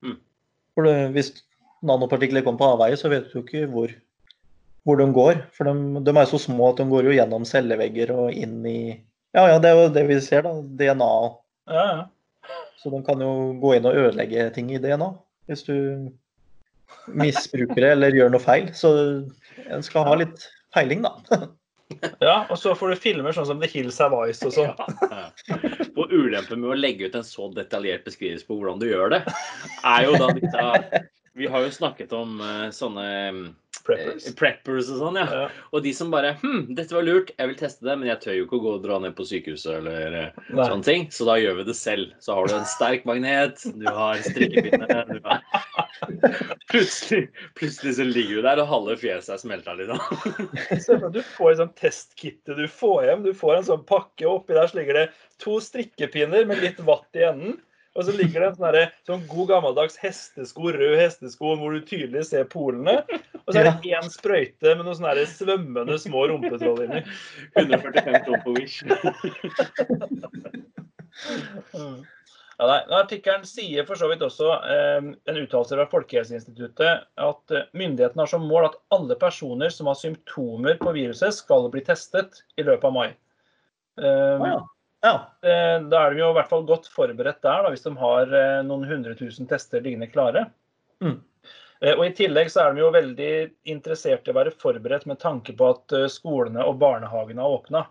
Mm. 0.05 0.17
For 0.77 0.85
du, 0.85 0.89
hvis 1.15 1.31
nanopartikler 1.81 2.43
kommer 2.45 2.59
på 2.59 2.67
avveie, 2.75 2.99
så 3.01 3.09
vet 3.09 3.31
du 3.31 3.39
ikke 3.39 3.63
hvor, 3.71 3.89
hvor 4.85 5.01
de 5.01 5.07
går. 5.17 5.41
For 5.57 5.65
de, 5.65 6.03
de 6.05 6.13
er 6.13 6.29
så 6.29 6.37
små 6.43 6.67
at 6.69 6.83
de 6.83 6.85
går 6.91 7.09
jo 7.09 7.15
gjennom 7.15 7.47
cellevegger 7.49 8.13
og 8.13 8.37
inn 8.37 8.59
i 8.69 8.81
Ja, 9.33 9.47
ja, 9.49 9.55
det 9.63 9.71
er 9.71 9.79
jo 9.79 9.87
det 9.95 10.03
vi 10.11 10.17
ser, 10.21 10.45
da. 10.45 10.51
DNA. 10.61 11.15
Ja, 11.73 11.85
ja. 11.89 12.53
Så 12.83 12.91
de 12.93 12.99
kan 13.07 13.23
jo 13.25 13.31
gå 13.63 13.71
inn 13.79 13.87
og 13.89 13.97
ødelegge 13.97 14.45
ting 14.53 14.69
i 14.75 14.81
DNA 14.83 15.07
hvis 15.49 15.65
du 15.65 15.73
misbruker 17.17 17.81
det 17.81 17.95
eller 17.95 18.13
gjør 18.13 18.29
noe 18.35 18.45
feil. 18.45 18.69
Så 18.77 18.93
en 19.65 19.81
skal 19.89 20.05
ha 20.05 20.13
litt 20.21 20.45
peiling, 20.77 21.01
da. 21.09 21.41
ja, 22.27 22.35
og 22.49 22.57
så 22.59 22.73
får 22.77 22.93
du 22.93 23.01
filmer 23.03 23.35
sånn 23.35 23.47
som 23.49 23.61
The 23.61 23.69
Hills 23.71 23.99
Have 24.03 24.17
Eyes 24.17 24.41
og 24.47 24.53
sånn. 24.55 24.73
Ja. 25.11 25.29
Og 25.95 26.11
ulempen 26.11 26.61
med 26.61 26.73
å 26.73 26.77
legge 26.77 27.09
ut 27.09 27.17
en 27.17 27.25
så 27.27 27.49
detaljert 27.55 28.05
beskrivelse 28.07 28.47
på 28.47 28.57
hvordan 28.59 28.81
du 28.81 28.87
gjør 28.89 29.17
det, 29.17 29.23
er 29.83 30.07
jo 30.07 30.19
da 30.19 30.29
disse 30.37 31.01
Vi 31.39 31.47
har 31.47 31.63
jo 31.63 31.71
snakket 31.71 32.11
om 32.15 32.39
eh, 32.43 32.69
sånne 32.75 33.05
Preppers. 33.85 34.27
eh, 34.27 34.35
preppers 34.37 34.89
og 34.93 34.99
sånn, 35.01 35.17
ja. 35.21 35.25
Ja. 35.41 35.47
Og 35.71 35.83
de 35.85 35.93
som 35.97 36.11
bare 36.13 36.35
Hm, 36.41 36.73
dette 36.77 36.95
var 36.95 37.05
lurt, 37.05 37.31
jeg 37.37 37.49
vil 37.51 37.57
teste 37.59 37.85
det, 37.87 37.95
men 37.99 38.09
jeg 38.09 38.21
tør 38.23 38.35
jo 38.37 38.45
ikke 38.45 38.57
å 38.59 38.63
gå 38.63 38.73
og 38.77 38.83
dra 38.85 38.99
ned 39.03 39.15
på 39.17 39.25
sykehuset 39.27 39.77
eller 39.79 40.17
eh, 40.19 40.41
Nei. 40.51 40.67
sånne 40.67 40.87
ting. 40.87 41.07
Så 41.13 41.27
da 41.27 41.37
gjør 41.41 41.59
vi 41.61 41.67
det 41.71 41.75
selv. 41.79 42.13
Så 42.23 42.35
har 42.37 42.47
du 42.47 42.55
en 42.57 42.67
sterk 42.69 43.07
magnet, 43.09 43.63
du 43.77 43.87
har 43.87 44.21
strikkepinne 44.25 45.05
du 45.11 45.19
har... 45.25 45.41
Plutselig, 46.71 47.25
plutselig 47.59 47.95
så 47.97 48.05
ligger 48.07 48.39
du 48.39 48.45
der, 48.45 48.61
og 48.63 48.69
halve 48.71 48.95
fjeset 49.01 49.33
er 49.35 49.41
smelta 49.41 49.75
litt 49.77 49.91
av. 49.91 51.09
Du 51.11 51.19
får 51.35 51.51
et 51.51 51.59
sånt 51.59 51.75
testkittet 51.79 52.57
du 52.57 52.67
får 52.71 53.09
hjem. 53.09 53.25
Du 53.25 53.33
får 53.37 53.57
en 53.57 53.67
sånn 53.67 53.83
pakke, 53.87 54.23
og 54.27 54.41
oppi 54.41 54.55
der 54.55 54.69
så 54.71 54.79
ligger 54.79 55.01
det 55.01 55.05
to 55.41 55.57
strikkepinner 55.63 56.47
med 56.49 56.61
litt 56.63 56.79
vatt 56.87 57.19
i 57.19 57.25
enden. 57.27 57.57
Og 57.99 58.05
så 58.07 58.13
ligger 58.15 58.39
det 58.39 58.47
en 58.47 58.55
sånn, 58.55 58.75
sånn 59.09 59.23
god 59.27 59.49
gammeldags 59.49 59.97
hestesko, 59.99 60.71
rød 60.71 60.95
hestesko 60.99 61.55
hvor 61.59 61.75
du 61.75 61.81
tydelig 61.83 62.23
ser 62.29 62.47
polene. 62.51 63.01
Og 63.43 63.51
så 63.51 63.59
er 63.59 63.67
det 63.67 63.91
én 63.91 64.07
sprøyte 64.13 64.77
med 64.77 64.85
noen 64.85 64.95
sånne 64.95 65.25
svømmende 65.27 65.97
små 65.99 66.23
rumpetroll 66.31 66.85
inni. 66.85 67.03
145 67.59 68.23
kroner 68.23 68.41
på 68.45 68.55
Wish. 68.55 68.79
Ja, 72.61 72.67
nei, 72.69 72.81
Artikkelen 72.93 73.41
sier 73.49 73.87
for 73.87 73.97
så 73.97 74.05
vidt 74.11 74.21
også 74.21 74.51
eh, 74.69 74.99
en 75.01 75.37
uttalelse 75.41 75.73
fra 75.73 75.87
Folkehelseinstituttet 75.89 77.07
at 77.25 77.53
eh, 77.57 77.63
myndighetene 77.73 78.21
har 78.21 78.29
som 78.29 78.45
mål 78.45 78.67
at 78.67 78.77
alle 78.93 79.17
personer 79.17 79.73
som 79.73 79.89
har 79.89 79.97
symptomer 79.97 80.77
på 80.77 80.93
viruset, 80.93 81.33
skal 81.33 81.65
bli 81.73 81.81
testet 81.87 82.43
i 82.61 82.65
løpet 82.67 82.85
av 82.85 82.93
mai. 82.93 83.07
Eh, 83.97 84.37
ah, 84.37 84.45
ja. 84.53 84.59
Ja. 85.03 85.13
eh, 85.41 85.77
Da 85.89 86.03
er 86.05 86.13
de 86.13 86.21
jo 86.21 86.29
i 86.31 86.37
hvert 86.37 86.49
fall 86.51 86.65
godt 86.69 86.87
forberedt 86.93 87.41
der, 87.41 87.63
da, 87.65 87.71
hvis 87.73 87.85
de 87.85 87.93
har 87.97 88.33
eh, 88.37 88.59
noen 88.67 88.85
hundre 88.89 89.15
tusen 89.17 89.49
tester 89.49 89.81
liggende 89.81 90.09
klare. 90.11 90.45
Mm. 91.03 91.17
Eh, 91.81 91.95
Og 91.95 92.05
I 92.05 92.13
tillegg 92.17 92.51
så 92.53 92.65
er 92.65 92.75
de 92.75 92.83
jo 92.83 92.91
veldig 92.93 93.31
interessert 93.73 94.27
i 94.27 94.33
å 94.33 94.37
være 94.37 94.53
forberedt 94.61 95.07
med 95.09 95.19
tanke 95.21 95.55
på 95.57 95.71
at 95.73 95.97
skolene 96.13 96.65
og 96.67 96.77
barnehagene 96.81 97.41
har 97.41 97.57
åpna. 97.57 97.87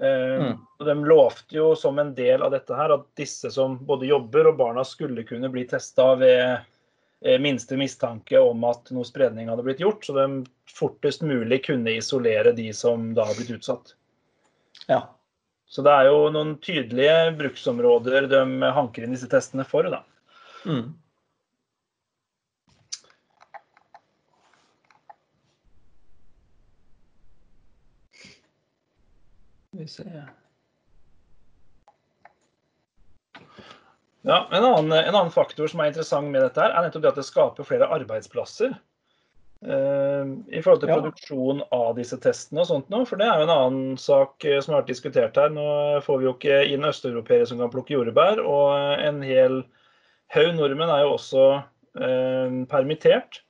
Mm. 0.00 0.54
De 0.80 0.92
lovte 1.04 1.52
jo 1.52 1.74
som 1.76 1.98
en 2.00 2.14
del 2.16 2.40
av 2.40 2.54
dette 2.54 2.72
her 2.72 2.94
at 2.94 3.02
disse 3.20 3.50
som 3.52 3.74
både 3.84 4.08
jobber 4.08 4.48
og 4.48 4.56
barna 4.56 4.80
skulle 4.88 5.26
kunne 5.28 5.50
bli 5.52 5.66
testa 5.68 6.14
ved 6.16 6.64
minste 7.44 7.76
mistanke 7.76 8.40
om 8.40 8.64
at 8.64 8.88
noe 8.96 9.04
spredning 9.04 9.50
hadde 9.52 9.66
blitt 9.66 9.82
gjort, 9.84 10.06
så 10.08 10.16
de 10.16 10.24
fortest 10.72 11.20
mulig 11.20 11.58
kunne 11.66 11.98
isolere 11.98 12.54
de 12.56 12.70
som 12.72 13.10
da 13.12 13.28
har 13.28 13.36
blitt 13.36 13.52
utsatt. 13.58 13.92
ja. 14.88 15.02
Så 15.70 15.84
det 15.86 15.92
er 15.94 16.08
jo 16.08 16.24
noen 16.34 16.56
tydelige 16.58 17.30
bruksområder 17.38 18.26
de 18.30 18.70
hanker 18.74 19.06
inn 19.06 19.14
disse 19.14 19.30
testene 19.30 19.62
for. 19.68 19.86
da. 19.86 20.02
Mm. 20.66 20.90
Vi. 29.78 29.86
Ja, 34.22 34.48
en 34.52 34.64
annen, 34.64 34.92
en 34.92 35.14
annen 35.14 35.30
faktor 35.32 35.70
som 35.70 35.80
er 35.80 35.92
interessant 35.92 36.28
med 36.28 36.42
dette, 36.42 36.60
her, 36.60 36.74
er 36.74 36.84
nettopp 36.84 37.06
det 37.06 37.12
at 37.14 37.20
det 37.22 37.28
skaper 37.30 37.68
flere 37.68 37.88
arbeidsplasser. 37.94 38.74
Eh, 40.20 40.30
I 40.58 40.62
forhold 40.62 40.84
til 40.84 40.92
produksjon 40.92 41.64
av 41.74 41.90
disse 41.98 42.18
testene 42.22 42.62
og 42.62 42.70
sånt 42.70 42.92
nå. 42.92 43.02
For 43.08 43.20
det 43.20 43.26
er 43.26 43.40
jo 43.40 43.48
en 43.48 43.56
annen 43.56 43.98
sak 44.00 44.44
eh, 44.44 44.60
som 44.60 44.76
har 44.76 44.84
vært 44.84 44.94
diskutert 44.94 45.40
her. 45.40 45.52
Nå 45.54 45.66
får 46.06 46.20
vi 46.22 46.28
jo 46.28 46.36
ikke 46.36 46.62
inn 46.70 46.88
østeuropeere 46.88 47.48
som 47.50 47.60
kan 47.62 47.72
plukke 47.72 47.96
jordbær. 47.96 48.42
Og 48.44 49.04
en 49.04 49.22
hel 49.26 49.62
haug 50.36 50.50
nordmenn 50.56 50.92
er 50.94 51.04
jo 51.06 51.14
også 51.18 51.46
eh, 51.58 52.58
permittert. 52.70 53.42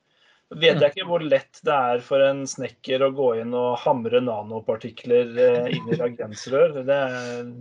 Vet 0.50 0.80
jeg 0.82 0.90
ikke 0.90 1.06
hvor 1.06 1.22
lett 1.22 1.60
det 1.62 1.74
er 1.74 2.00
for 2.02 2.22
en 2.26 2.40
snekker 2.48 3.04
å 3.06 3.12
gå 3.14 3.28
inn 3.38 3.52
og 3.54 3.76
hamre 3.84 4.18
nanopartikler 4.24 5.36
eh, 5.38 5.68
inn 5.76 5.86
i 5.86 5.98
reagensrør. 5.98 6.80
Det, 6.82 6.96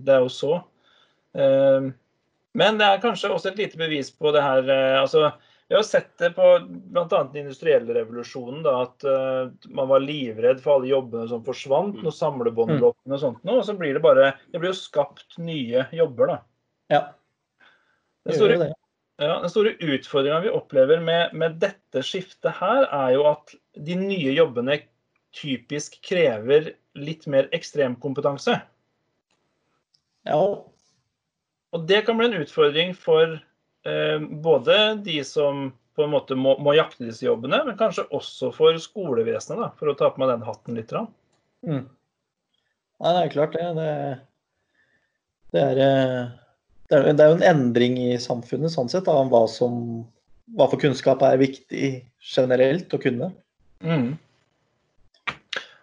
det 0.08 0.16
er 0.16 0.24
jo 0.26 0.32
så. 0.34 0.56
Eh, 1.38 1.92
Men 2.58 2.80
det 2.80 2.88
er 2.88 3.04
kanskje 3.04 3.30
også 3.30 3.52
et 3.52 3.62
lite 3.62 3.78
bevis 3.78 4.10
på 4.10 4.34
det 4.34 4.42
her 4.42 4.66
eh, 4.74 4.98
altså, 4.98 5.30
Vi 5.70 5.76
har 5.76 5.84
sett 5.86 6.18
det 6.18 6.32
på 6.34 6.46
bl.a. 6.66 7.06
den 7.10 7.36
industrielle 7.44 7.94
revolusjonen, 7.94 8.64
da, 8.66 8.72
at 8.88 9.04
uh, 9.06 9.52
man 9.70 9.92
var 9.92 10.02
livredd 10.02 10.64
for 10.64 10.80
alle 10.80 10.90
jobbene 10.90 11.28
som 11.30 11.44
forsvant, 11.46 12.00
når 12.02 12.16
samlebånd 12.18 12.80
ble 12.80 12.90
og 12.90 13.20
sånt 13.22 13.44
noe. 13.46 13.60
Og 13.60 13.68
så 13.68 13.76
blir 13.78 13.94
det 13.94 14.02
bare 14.02 14.32
Det 14.50 14.58
blir 14.58 14.72
jo 14.72 14.80
skapt 14.80 15.38
nye 15.38 15.86
jobber, 15.94 16.32
da. 16.34 16.38
ja. 16.96 17.02
Den 18.26 18.40
Gjør 18.40 18.54
jo 18.56 18.62
det. 18.64 18.70
ja, 19.22 19.36
Den 19.44 19.54
store 19.54 19.76
utfordringa 19.78 20.40
vi 20.48 20.56
opplever 20.58 21.04
med, 21.06 21.36
med 21.38 21.60
dette 21.62 22.02
skiftet 22.06 22.58
her, 22.58 22.88
er 22.90 23.14
jo 23.14 23.28
at 23.30 23.54
de 23.78 23.98
nye 24.00 24.34
jobbene 24.34 24.80
typisk 25.38 26.00
krever 26.02 26.74
litt 26.98 27.28
mer 27.30 27.46
ekstremkompetanse. 27.54 28.58
Ja. 30.26 30.42
Og 31.70 31.86
det 31.86 32.02
kan 32.08 32.18
bli 32.18 32.32
en 32.32 32.42
utfordring 32.42 32.98
for 32.98 33.38
både 34.44 34.76
de 35.06 35.22
som 35.24 35.70
på 36.00 36.06
en 36.06 36.14
måte 36.14 36.36
må, 36.40 36.54
må 36.64 36.74
jakte 36.78 37.04
disse 37.04 37.26
jobbene, 37.26 37.62
men 37.68 37.78
kanskje 37.80 38.06
også 38.16 38.54
for 38.56 38.78
skolevesenet, 38.80 39.60
da, 39.60 39.70
for 39.80 39.92
å 39.92 39.96
ta 40.00 40.08
på 40.14 40.22
meg 40.22 40.32
den 40.32 40.46
hatten 40.48 40.78
litt. 40.80 40.94
Da. 40.96 41.02
Mm. 41.68 41.82
Nei, 43.00 43.12
det 43.16 43.24
er 43.24 43.34
klart 43.34 43.58
det. 43.58 43.66
Det, 43.76 43.90
det, 45.52 45.66
er, 45.66 45.82
eh, 45.84 46.32
det, 46.88 47.02
er, 47.02 47.10
det 47.12 47.26
er 47.26 47.34
jo 47.34 47.38
en 47.40 47.46
endring 47.52 48.00
i 48.00 48.14
samfunnet 48.22 48.72
sånn 48.72 48.92
sett, 48.92 49.12
av 49.12 49.28
hva, 49.34 49.44
som, 49.52 49.76
hva 50.56 50.70
for 50.72 50.80
kunnskap 50.80 51.24
er 51.28 51.42
viktig 51.42 51.92
generelt 52.32 52.96
å 52.96 53.02
kunne. 53.04 53.34
Mm. 53.84 54.14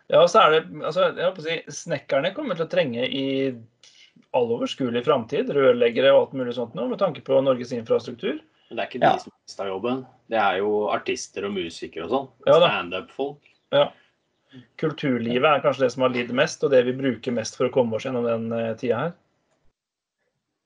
Ja, 0.07 0.23
og 0.23 0.31
så 0.31 0.47
er 0.47 0.55
det 0.55 0.61
altså, 0.81 1.11
jeg 1.11 1.25
håper 1.25 1.43
å 1.43 1.47
si, 1.47 1.57
Snekkerne 1.83 2.33
kommer 2.33 2.57
til 2.57 2.69
å 2.69 2.71
trenge 2.71 3.05
i 3.05 3.27
all 4.35 4.51
overskuelig 4.57 5.05
framtid 5.07 5.51
rørleggere 5.55 6.13
og 6.15 6.21
alt 6.27 6.37
mulig 6.41 6.55
sånt 6.57 6.75
nå, 6.75 6.89
med 6.91 6.99
tanke 7.01 7.23
på 7.25 7.39
Norges 7.45 7.73
infrastruktur. 7.77 8.41
Men 8.69 8.79
det 8.79 8.83
er 8.83 8.91
ikke 8.91 9.03
Ja. 9.05 9.13
de 9.15 9.21
som 9.23 9.33
mista 9.47 9.67
jobben. 9.69 10.07
Det 10.29 10.39
er 10.39 10.59
jo 10.59 10.89
artister 10.91 11.45
og 11.47 11.53
musikere 11.53 12.05
og 12.05 12.11
sånn. 12.11 12.29
Ja. 12.47 12.59
Standup-folk. 12.59 13.39
Kulturlivet 14.81 15.45
er 15.45 15.63
kanskje 15.63 15.85
det 15.87 15.93
som 15.93 16.03
har 16.03 16.11
lidd 16.15 16.33
mest, 16.33 16.65
og 16.65 16.71
det 16.71 16.85
vi 16.87 16.93
bruker 16.97 17.33
mest 17.33 17.57
for 17.57 17.69
å 17.69 17.73
komme 17.73 17.97
oss 17.97 18.07
gjennom 18.07 18.25
den 18.25 18.53
eh, 18.53 18.75
tida 18.75 18.97
her. 18.97 19.13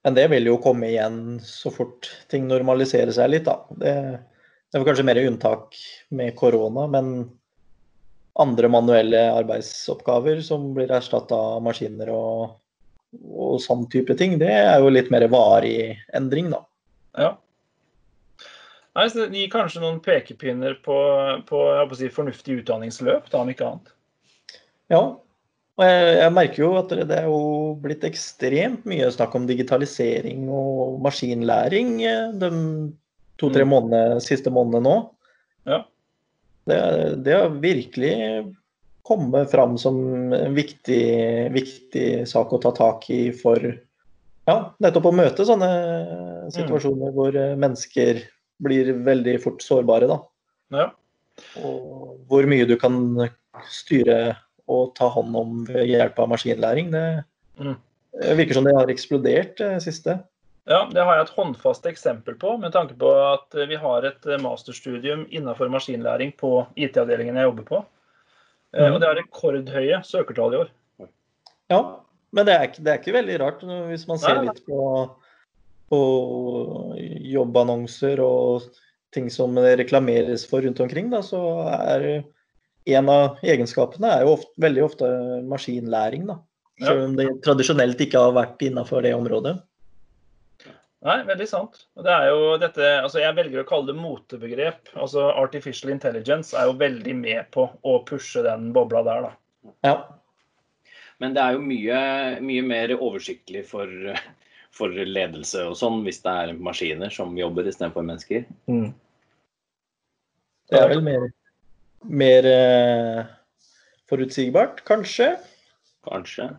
Men 0.04 0.14
det 0.16 0.30
vil 0.32 0.46
jo 0.48 0.56
komme 0.62 0.88
igjen 0.88 1.40
så 1.44 1.72
fort 1.74 2.08
ting 2.28 2.46
normaliserer 2.48 3.12
seg 3.12 3.30
litt, 3.34 3.44
da. 3.44 3.58
Det, 3.68 3.92
det 4.70 4.78
er 4.78 4.86
kanskje 4.86 5.04
mer 5.04 5.20
unntak 5.26 5.76
med 6.16 6.36
korona, 6.38 6.86
men 6.88 7.30
andre 8.40 8.70
manuelle 8.72 9.20
arbeidsoppgaver 9.34 10.40
som 10.44 10.70
blir 10.76 10.92
erstatta 10.94 11.36
av 11.36 11.60
maskiner 11.66 12.12
og, 12.14 12.54
og 13.30 13.60
sånn 13.62 13.86
type 13.90 14.14
ting, 14.18 14.36
det 14.40 14.50
er 14.54 14.82
jo 14.82 14.90
litt 14.92 15.10
mer 15.12 15.26
varig 15.32 15.94
endring, 16.16 16.50
da. 16.52 16.62
Ja. 17.18 17.30
Nei, 18.98 19.06
så 19.10 19.26
Det 19.26 19.38
gir 19.38 19.50
kanskje 19.52 19.82
noen 19.82 20.00
pekepinner 20.02 20.76
på, 20.84 20.98
på 21.46 21.64
si, 21.98 22.10
fornuftig 22.12 22.60
utdanningsløp, 22.60 23.30
da 23.30 23.42
om 23.42 23.50
ikke 23.52 23.66
annet. 23.66 23.92
Ja, 24.90 25.02
og 25.80 25.86
jeg, 25.86 26.16
jeg, 26.18 26.32
merker 26.36 26.60
jo 26.60 26.70
at 26.76 26.90
det 26.92 27.16
er 27.16 27.28
jo 27.30 27.42
blitt 27.80 28.02
ekstremt 28.04 28.82
mye 28.88 29.06
snakk 29.14 29.36
om 29.38 29.46
digitalisering 29.48 30.48
og 30.52 30.98
maskinlæring 31.06 31.94
eh, 32.04 32.34
de 32.36 32.50
to-tre 33.40 33.64
mm. 33.64 33.70
månedene, 33.72 34.20
siste 34.24 34.52
månedene 34.52 34.84
nå. 34.84 34.96
Ja. 35.70 35.80
Det, 36.68 36.80
det, 37.24 37.32
har 37.32 37.56
virkelig 37.62 38.12
kommet 39.10 39.50
fram 39.50 39.76
som 39.78 39.96
en 40.36 40.54
viktig, 40.54 41.02
viktig, 41.54 42.08
sak 42.30 42.52
å 42.54 42.60
ta 42.62 42.70
tak 42.76 43.08
i 43.10 43.22
for 43.34 43.58
ja, 44.46 44.56
nettopp 44.82 45.10
å 45.10 45.14
møte 45.14 45.46
sånne 45.46 45.70
situasjoner 46.54 47.10
mm. 47.10 47.16
hvor 47.16 47.38
mennesker 47.60 48.22
blir 48.62 48.92
veldig 49.06 49.36
fort 49.42 49.64
sårbare. 49.64 50.06
Da. 50.10 50.20
Ja. 50.74 50.88
Og 51.64 52.16
hvor 52.30 52.46
mye 52.50 52.68
du 52.68 52.76
kan 52.80 52.96
styre 53.70 54.36
og 54.70 54.94
ta 54.98 55.10
hånd 55.10 55.36
om 55.36 55.62
ved 55.68 55.88
hjelp 55.90 56.18
av 56.22 56.30
maskinlæring. 56.30 56.90
Det 56.94 57.06
mm. 57.58 57.78
virker 58.38 58.58
som 58.58 58.66
det 58.68 58.76
har 58.76 58.92
eksplodert 58.92 59.56
det 59.58 59.72
siste. 59.84 60.20
Ja, 60.70 60.84
det 60.92 61.02
har 61.02 61.16
jeg 61.16 61.26
et 61.26 61.32
håndfast 61.34 61.86
eksempel 61.88 62.36
på, 62.38 62.52
med 62.60 62.74
tanke 62.76 62.94
på 62.98 63.08
at 63.10 63.56
vi 63.66 63.78
har 63.80 64.04
et 64.06 64.28
masterstudium 64.42 65.24
innenfor 65.32 65.72
maskinlæring 65.72 66.30
på 66.38 66.60
IT-avdelingen 66.78 67.40
jeg 67.40 67.48
jobber 67.48 67.66
på. 67.70 67.80
Eh, 68.76 68.84
mm. 68.86 68.94
Og 68.94 69.00
det 69.02 69.08
er 69.08 69.18
rekordhøye 69.20 70.02
søkertall 70.06 70.54
i 70.54 70.60
år. 70.64 70.70
Ja, 71.70 71.80
men 72.34 72.46
det 72.46 72.54
er, 72.54 72.70
det 72.78 72.92
er 72.92 73.00
ikke 73.00 73.16
veldig 73.16 73.38
rart 73.42 73.64
hvis 73.90 74.06
man 74.08 74.20
ser 74.22 74.42
litt 74.46 74.60
på, 74.66 74.80
på 75.90 76.00
jobbannonser 77.30 78.22
og 78.22 78.68
ting 79.14 79.26
som 79.32 79.58
reklameres 79.58 80.44
for 80.46 80.62
rundt 80.62 80.82
omkring, 80.82 81.10
da, 81.10 81.22
så 81.26 81.40
er 81.70 82.06
en 82.90 83.10
av 83.12 83.40
egenskapene 83.44 84.10
er 84.14 84.24
jo 84.24 84.36
ofte, 84.36 84.52
veldig 84.62 84.84
ofte 84.86 85.08
maskinlæring, 85.50 86.28
da. 86.30 86.38
Selv 86.80 87.10
om 87.10 87.16
det 87.18 87.26
tradisjonelt 87.44 88.00
ikke 88.00 88.22
har 88.22 88.32
vært 88.32 88.62
innafor 88.64 89.04
det 89.04 89.12
området. 89.12 89.58
Nei, 91.06 91.16
veldig 91.24 91.46
sant. 91.48 91.78
Det 91.96 92.12
er 92.12 92.26
jo 92.28 92.56
dette, 92.60 92.84
altså 93.00 93.22
Jeg 93.22 93.36
velger 93.38 93.62
å 93.62 93.68
kalle 93.68 93.88
det 93.88 93.96
motebegrep. 93.96 94.90
Altså 95.00 95.30
Artificial 95.32 95.94
intelligence 95.94 96.52
er 96.56 96.68
jo 96.68 96.76
veldig 96.80 97.14
med 97.16 97.48
på 97.56 97.66
å 97.70 97.94
pushe 98.08 98.44
den 98.44 98.68
bobla 98.76 99.02
der, 99.06 99.30
da. 99.30 99.72
Ja. 99.86 99.96
Men 101.20 101.36
det 101.36 101.42
er 101.44 101.56
jo 101.56 101.64
mye, 101.64 102.04
mye 102.44 102.66
mer 102.68 102.94
oversiktlig 102.98 103.64
for, 103.68 103.88
for, 104.76 104.92
ledelse 104.92 105.64
og 105.68 105.76
sånn, 105.80 106.02
hvis 106.04 106.20
det 106.24 106.36
er 106.44 106.54
maskiner 106.68 107.12
som 107.12 107.32
jobber 107.38 107.68
istedenfor 107.68 108.04
mennesker. 108.04 108.44
Mm. 108.68 108.90
Det 110.70 110.80
er 110.80 110.92
vel 110.92 111.04
mer 111.04 111.30
mer 112.02 112.46
eh, 112.46 113.24
forutsigbart, 114.08 114.84
kanskje? 114.88 115.34
Kanskje. 116.06 116.50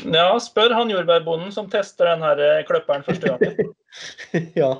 Ja, 0.00 0.38
spør 0.40 0.74
han 0.74 0.90
jordbærbonden 0.90 1.52
som 1.52 1.70
tester 1.70 2.08
den 2.12 2.22
her 2.24 2.38
eh, 2.44 2.64
kløpperen 2.68 3.04
første 3.04 3.28
gangen. 3.28 3.74
ja. 4.62 4.70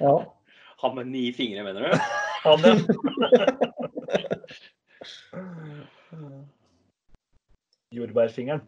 ja. 0.00 0.14
Han 0.80 0.94
med 0.96 1.04
ni 1.12 1.32
fingre, 1.36 1.64
mener 1.66 1.80
du? 1.84 1.90
han, 2.46 2.58
ja. 2.64 2.74
Jordbærfingeren. 7.90 8.62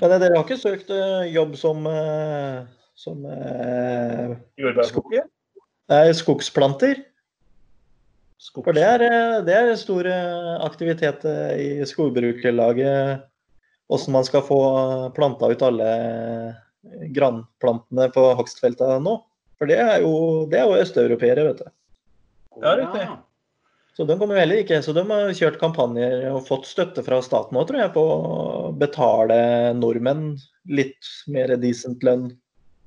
Men 0.00 0.10
dere 0.10 0.34
har 0.34 0.42
ikke 0.44 0.58
søkt 0.58 0.90
uh, 0.94 1.22
jobb 1.30 1.54
som, 1.58 1.86
uh, 1.86 2.66
som 2.98 3.22
eh, 3.26 4.34
Jordbærbukke? 4.58 5.24
Nei, 5.90 6.12
skogsplanter. 6.14 7.02
Skogs. 8.40 8.64
For 8.64 8.76
det 8.76 8.84
er, 8.86 9.02
eh, 9.04 9.38
det 9.44 9.56
er 9.56 9.74
stor 9.76 10.06
eh, 10.08 10.52
aktivitet 10.64 11.26
eh, 11.28 11.56
i 11.60 11.86
skogbrukerlaget. 11.88 13.26
Hvordan 13.90 14.14
man 14.14 14.24
skal 14.24 14.44
få 14.46 14.60
planta 15.12 15.50
ut 15.50 15.64
alle 15.66 15.88
granplantene 17.12 18.06
på 18.14 18.22
hogstfelta 18.38 18.94
nå. 19.02 19.18
For 19.60 19.68
det 19.68 19.76
er 19.82 20.04
jo, 20.04 20.12
det 20.48 20.60
er 20.60 20.70
jo 20.70 20.78
østeuropeere, 20.80 21.44
vet 21.50 21.60
du. 21.60 21.72
Ja, 22.62 22.76
riktig. 22.78 23.08
Så 23.98 24.06
de 24.08 24.16
kommer 24.16 24.38
heller 24.40 24.62
ikke. 24.62 24.78
Så 24.80 24.94
de 24.96 25.02
har 25.10 25.34
kjørt 25.36 25.58
kampanjer 25.60 26.30
og 26.30 26.46
fått 26.46 26.70
støtte 26.70 27.04
fra 27.04 27.18
staten 27.26 27.58
òg, 27.58 27.66
tror 27.68 27.82
jeg, 27.82 27.92
på 27.92 28.04
å 28.06 28.70
betale 28.78 29.40
nordmenn 29.76 30.30
litt 30.70 31.10
mer 31.28 31.52
decent 31.60 32.06
lønn 32.06 32.30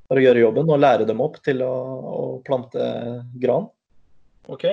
for 0.07 0.17
å 0.17 0.23
gjøre 0.23 0.41
jobben 0.47 0.71
og 0.71 0.81
lære 0.81 1.05
dem 1.09 1.21
opp 1.21 1.37
til 1.45 1.61
å, 1.67 1.75
å 2.09 2.23
plante 2.47 2.87
gran. 3.43 3.67
Ok. 4.49 4.65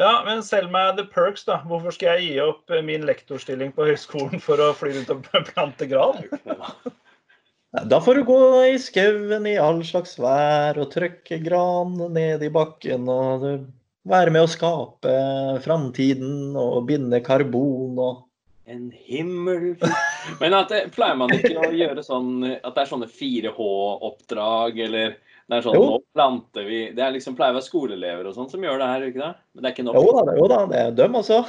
Ja, 0.00 0.24
men 0.26 0.42
selg 0.42 0.72
meg 0.74 0.96
the 0.98 1.04
perks, 1.06 1.44
da. 1.46 1.60
Hvorfor 1.70 1.94
skal 1.94 2.16
jeg 2.16 2.26
gi 2.26 2.42
opp 2.42 2.72
min 2.86 3.06
lektorstilling 3.06 3.70
på 3.76 3.86
høyskolen 3.92 4.42
for 4.42 4.58
å 4.58 4.72
fly 4.74 4.90
rundt 4.96 5.12
og 5.14 5.28
plante 5.52 5.86
gran? 5.90 6.24
Da 7.90 7.98
får 8.02 8.20
du 8.20 8.26
gå 8.26 8.40
i 8.72 8.76
skauen 8.82 9.46
i 9.50 9.56
all 9.58 9.80
slags 9.86 10.18
vær 10.18 10.78
og 10.82 10.92
trykke 10.94 11.40
gran 11.46 11.94
ned 12.14 12.42
i 12.42 12.52
bakken. 12.54 13.08
og 13.10 13.48
være 14.08 14.34
med 14.34 14.44
å 14.44 14.50
skape 14.50 15.12
framtiden 15.64 16.56
og 16.60 16.84
binde 16.90 17.20
karbon 17.24 17.98
og 18.00 18.22
en 18.64 18.88
himmel 18.96 19.74
Men 20.40 20.56
at, 20.56 20.72
pleier 20.94 21.18
man 21.20 21.32
ikke 21.34 21.66
å 21.66 21.72
gjøre 21.72 22.04
sånn 22.04 22.46
at 22.56 22.72
det 22.72 22.84
er 22.84 22.88
sånne 22.88 23.08
4H-oppdrag, 23.12 24.78
eller 24.86 25.18
det 25.44 25.58
er 25.58 25.64
sånn 25.66 25.76
jo. 25.76 25.84
nå 25.84 25.96
planter 26.16 26.64
vi 26.64 26.78
Det 26.96 27.02
er 27.04 27.12
liksom 27.12 27.34
pleier 27.36 27.52
å 27.52 27.58
være 27.58 27.66
skoleelever 27.66 28.28
og 28.30 28.36
sånn 28.36 28.48
som 28.48 28.62
gjør 28.64 28.78
det 28.80 28.88
her, 28.88 29.06
ikke 29.10 29.20
det? 29.20 29.30
Men 29.52 29.64
det 29.64 29.68
er 29.68 29.74
ikke 29.74 29.84
nok? 29.84 29.98
Jo 29.98 30.14
da, 30.16 30.36
jo 30.38 30.48
da 30.48 30.60
det 30.70 30.80
er 30.80 30.96
dem 31.02 31.18
altså. 31.20 31.40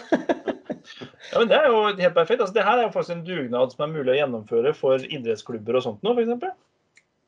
ja, 1.31 1.37
men 1.37 1.51
Det 1.51 1.59
er 1.61 1.67
jo 1.71 1.81
helt 1.87 2.17
perfekt. 2.17 2.41
Altså, 2.41 2.55
det 2.57 2.67
her 2.67 2.81
er 2.81 2.87
jo 2.87 2.93
faktisk 2.97 3.15
en 3.15 3.25
dugnad 3.29 3.71
som 3.71 3.85
er 3.85 3.93
mulig 3.93 4.11
å 4.11 4.19
gjennomføre 4.19 4.75
for 4.75 5.07
idrettsklubber 5.07 5.79
og 5.79 5.87
sånt 5.87 6.03
nå, 6.03 6.15
f.eks. 6.15 6.51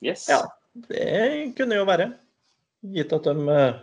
Yes. 0.04 0.28
Ja, 0.30 0.44
det 0.92 1.56
kunne 1.58 1.80
jo 1.80 1.88
være. 1.88 2.12
Gitt 2.94 3.16
at 3.16 3.26
de 3.26 3.48
uh, 3.48 3.80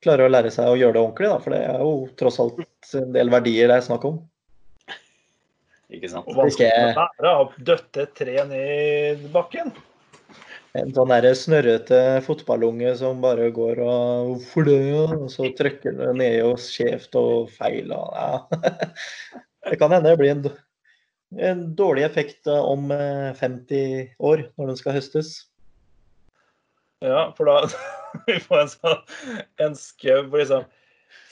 klarer 0.00 0.28
å 0.28 0.32
lære 0.32 0.54
seg 0.54 0.70
å 0.70 0.78
gjøre 0.78 0.96
det 0.96 1.02
ordentlig, 1.02 1.34
da. 1.34 1.42
For 1.42 1.56
det 1.56 1.60
er 1.66 1.82
jo 1.82 1.92
tross 2.20 2.40
alt 2.40 2.94
en 3.02 3.12
del 3.16 3.34
verdier 3.34 3.68
det 3.68 3.80
er 3.80 3.88
snakk 3.90 4.06
om. 4.08 4.22
Ikke 5.90 6.08
sant? 6.12 6.30
Og 6.30 6.38
vanskelig 6.38 6.70
å 6.70 6.90
lære 6.94 7.36
å 7.42 7.46
døtte 7.58 8.06
et 8.06 8.18
tre 8.22 8.38
ned 8.46 9.26
i 9.26 9.32
bakken. 9.34 9.74
En 10.78 10.92
sånn 10.94 11.10
snørrete 11.34 12.20
fotballunge 12.22 12.92
som 13.00 13.22
bare 13.22 13.48
går 13.50 13.80
og 13.82 14.28
Hvorfor 14.28 14.68
det? 14.68 14.78
Og 14.94 15.26
så 15.32 15.50
trykker 15.58 15.96
det 15.98 16.10
ned 16.20 16.36
og 16.46 16.60
skjevt 16.62 17.16
og 17.18 17.50
feil. 17.56 17.90
Og, 17.90 18.12
ja. 18.14 18.40
Det 19.70 19.76
kan 19.80 19.92
hende 19.92 20.08
det 20.08 20.18
blir 20.18 20.30
en, 20.32 20.46
en 21.36 21.64
dårlig 21.76 22.06
effekt 22.06 22.48
om 22.48 22.88
50 22.88 23.74
eh, 23.76 24.14
år, 24.18 24.46
når 24.56 24.70
den 24.70 24.78
skal 24.78 24.96
høstes. 24.96 25.34
Ja, 27.04 27.30
for 27.36 27.50
da 27.50 27.66
vi 28.28 28.38
får 28.40 28.62
en 28.62 28.72
sånn 28.72 29.02
en 29.66 29.76
skau 29.78 30.22
hvor 30.30 30.40
liksom 30.40 30.64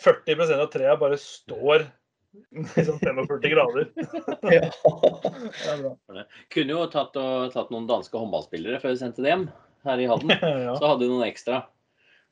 40% 0.03 0.61
av 0.61 0.69
trærne 0.73 1.01
bare 1.01 1.19
står 1.21 1.87
Liksom 2.77 2.99
45 2.99 3.51
grader. 3.51 3.89
ja. 4.43 4.71
Kunne 6.49 6.73
jo 6.73 6.87
tatt, 6.93 7.17
og, 7.17 7.53
tatt, 7.53 7.71
noen 7.73 7.89
danske 7.89 8.19
håndballspillere 8.21 8.81
før 8.83 8.95
vi 8.95 9.03
sendte 9.03 9.25
dem 9.25 9.49
her 9.87 10.01
i 10.03 10.09
Halden. 10.11 10.35
ja. 10.67 10.75
Så 10.77 10.85
hadde 10.85 11.07
du 11.07 11.13
noen 11.13 11.29
ekstra. 11.29 11.63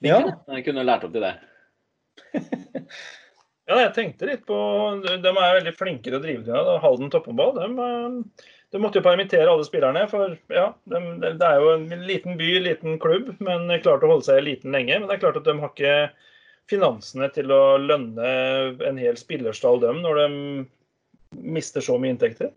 Ja. 0.05 0.21
kunne, 0.21 0.63
kunne 0.67 0.85
lært 0.85 1.07
opp 1.07 1.15
til 1.15 1.25
det. 1.25 1.33
ja, 2.37 3.79
jeg 3.81 3.93
tenkte 3.97 4.29
litt 4.29 4.43
på 4.49 4.57
De 5.05 5.31
er 5.31 5.57
veldig 5.59 5.73
flinke 5.77 6.11
til 6.11 6.19
å 6.19 6.23
drive 6.23 6.45
det. 6.45 6.77
Halden 6.85 7.13
topphåndball. 7.13 7.57
De, 7.57 7.71
eh, 7.87 8.53
de, 8.75 8.83
måtte 8.83 9.01
jo 9.01 9.07
permittere 9.09 9.49
alle 9.49 9.65
spillerne. 9.65 10.05
For 10.13 10.37
ja, 10.53 10.69
de, 10.93 11.03
det 11.25 11.49
er 11.49 11.61
jo 11.63 11.73
en 11.79 11.89
liten 12.09 12.37
by, 12.41 12.53
liten 12.69 13.01
klubb, 13.03 13.33
men 13.41 13.71
klarte 13.81 14.09
å 14.09 14.17
holde 14.17 14.29
seg 14.29 14.45
liten 14.45 14.77
lenge. 14.77 15.01
Men 15.01 15.09
det 15.09 15.17
er 15.17 15.25
klart 15.25 15.41
at 15.41 15.49
de 15.49 15.57
har 15.63 15.73
ikke 15.73 15.99
finansene 16.71 17.29
til 17.35 17.53
å 17.55 17.77
lønne 17.79 18.31
en 18.89 19.01
hel 19.01 19.19
spillerstall 19.19 19.81
dem 19.83 20.03
når 20.05 20.21
de 20.21 20.29
mister 21.57 21.85
så 21.85 21.99
mye 22.01 22.15
inntekter. 22.15 22.53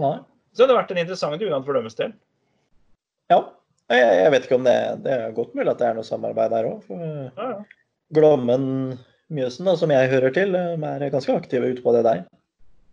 Nei. 0.00 0.18
Så 0.54 0.64
det 0.64 0.74
har 0.74 0.82
vært 0.82 0.94
en 0.94 1.02
interessant 1.02 1.40
dugnad 1.40 1.66
for 1.66 1.78
deres 1.78 1.98
del. 1.98 2.14
Ja. 3.30 3.44
Jeg, 3.90 4.06
jeg, 4.06 4.30
vet 4.34 4.46
ikke 4.46 4.58
om 4.60 4.66
det, 4.66 4.76
det 5.04 5.14
er 5.16 5.32
godt 5.34 5.54
mulig 5.58 5.70
at 5.72 5.80
det 5.80 5.86
er 5.88 5.96
noe 5.98 6.06
samarbeid 6.06 6.52
der 6.54 6.68
òg. 6.68 6.90
Ja, 6.90 7.46
ja. 7.54 7.86
Glommen 8.14 8.66
Mjøsen, 9.30 9.66
da, 9.68 9.76
som 9.78 9.92
jeg 9.94 10.10
hører 10.10 10.32
til, 10.34 10.54
er 10.58 11.10
ganske 11.12 11.34
aktive 11.38 11.68
ute 11.70 11.82
på 11.84 11.94
det 11.94 12.02
der. 12.06 12.24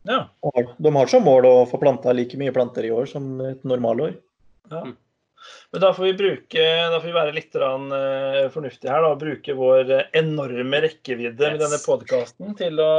Ja. 0.08 0.20
Og 0.46 0.74
De 0.78 0.92
har 0.94 1.10
som 1.12 1.26
mål 1.26 1.48
å 1.50 1.56
få 1.70 1.80
planta 1.82 2.14
like 2.14 2.38
mye 2.40 2.54
planter 2.54 2.86
i 2.86 2.94
år 2.94 3.10
som 3.10 3.38
et 3.46 3.66
normalår. 3.68 4.18
ja. 4.72 4.86
Men 5.72 5.84
da 5.84 5.92
får 5.94 6.06
vi 6.08 6.14
bruke, 6.22 6.64
da 6.92 6.98
får 6.98 7.08
vi 7.08 7.16
være 7.16 7.36
litt 7.36 7.56
rann, 7.60 7.88
uh, 7.92 8.48
fornuftige 8.54 8.92
her 8.92 9.04
da, 9.04 9.12
og 9.14 9.22
bruke 9.22 9.56
vår 9.58 9.94
eh, 9.94 10.10
enorme 10.20 10.82
rekkevidde 10.86 11.52
med 11.54 11.62
denne 11.64 11.80
podkasten 11.84 12.56
til 12.60 12.82
å 12.84 12.92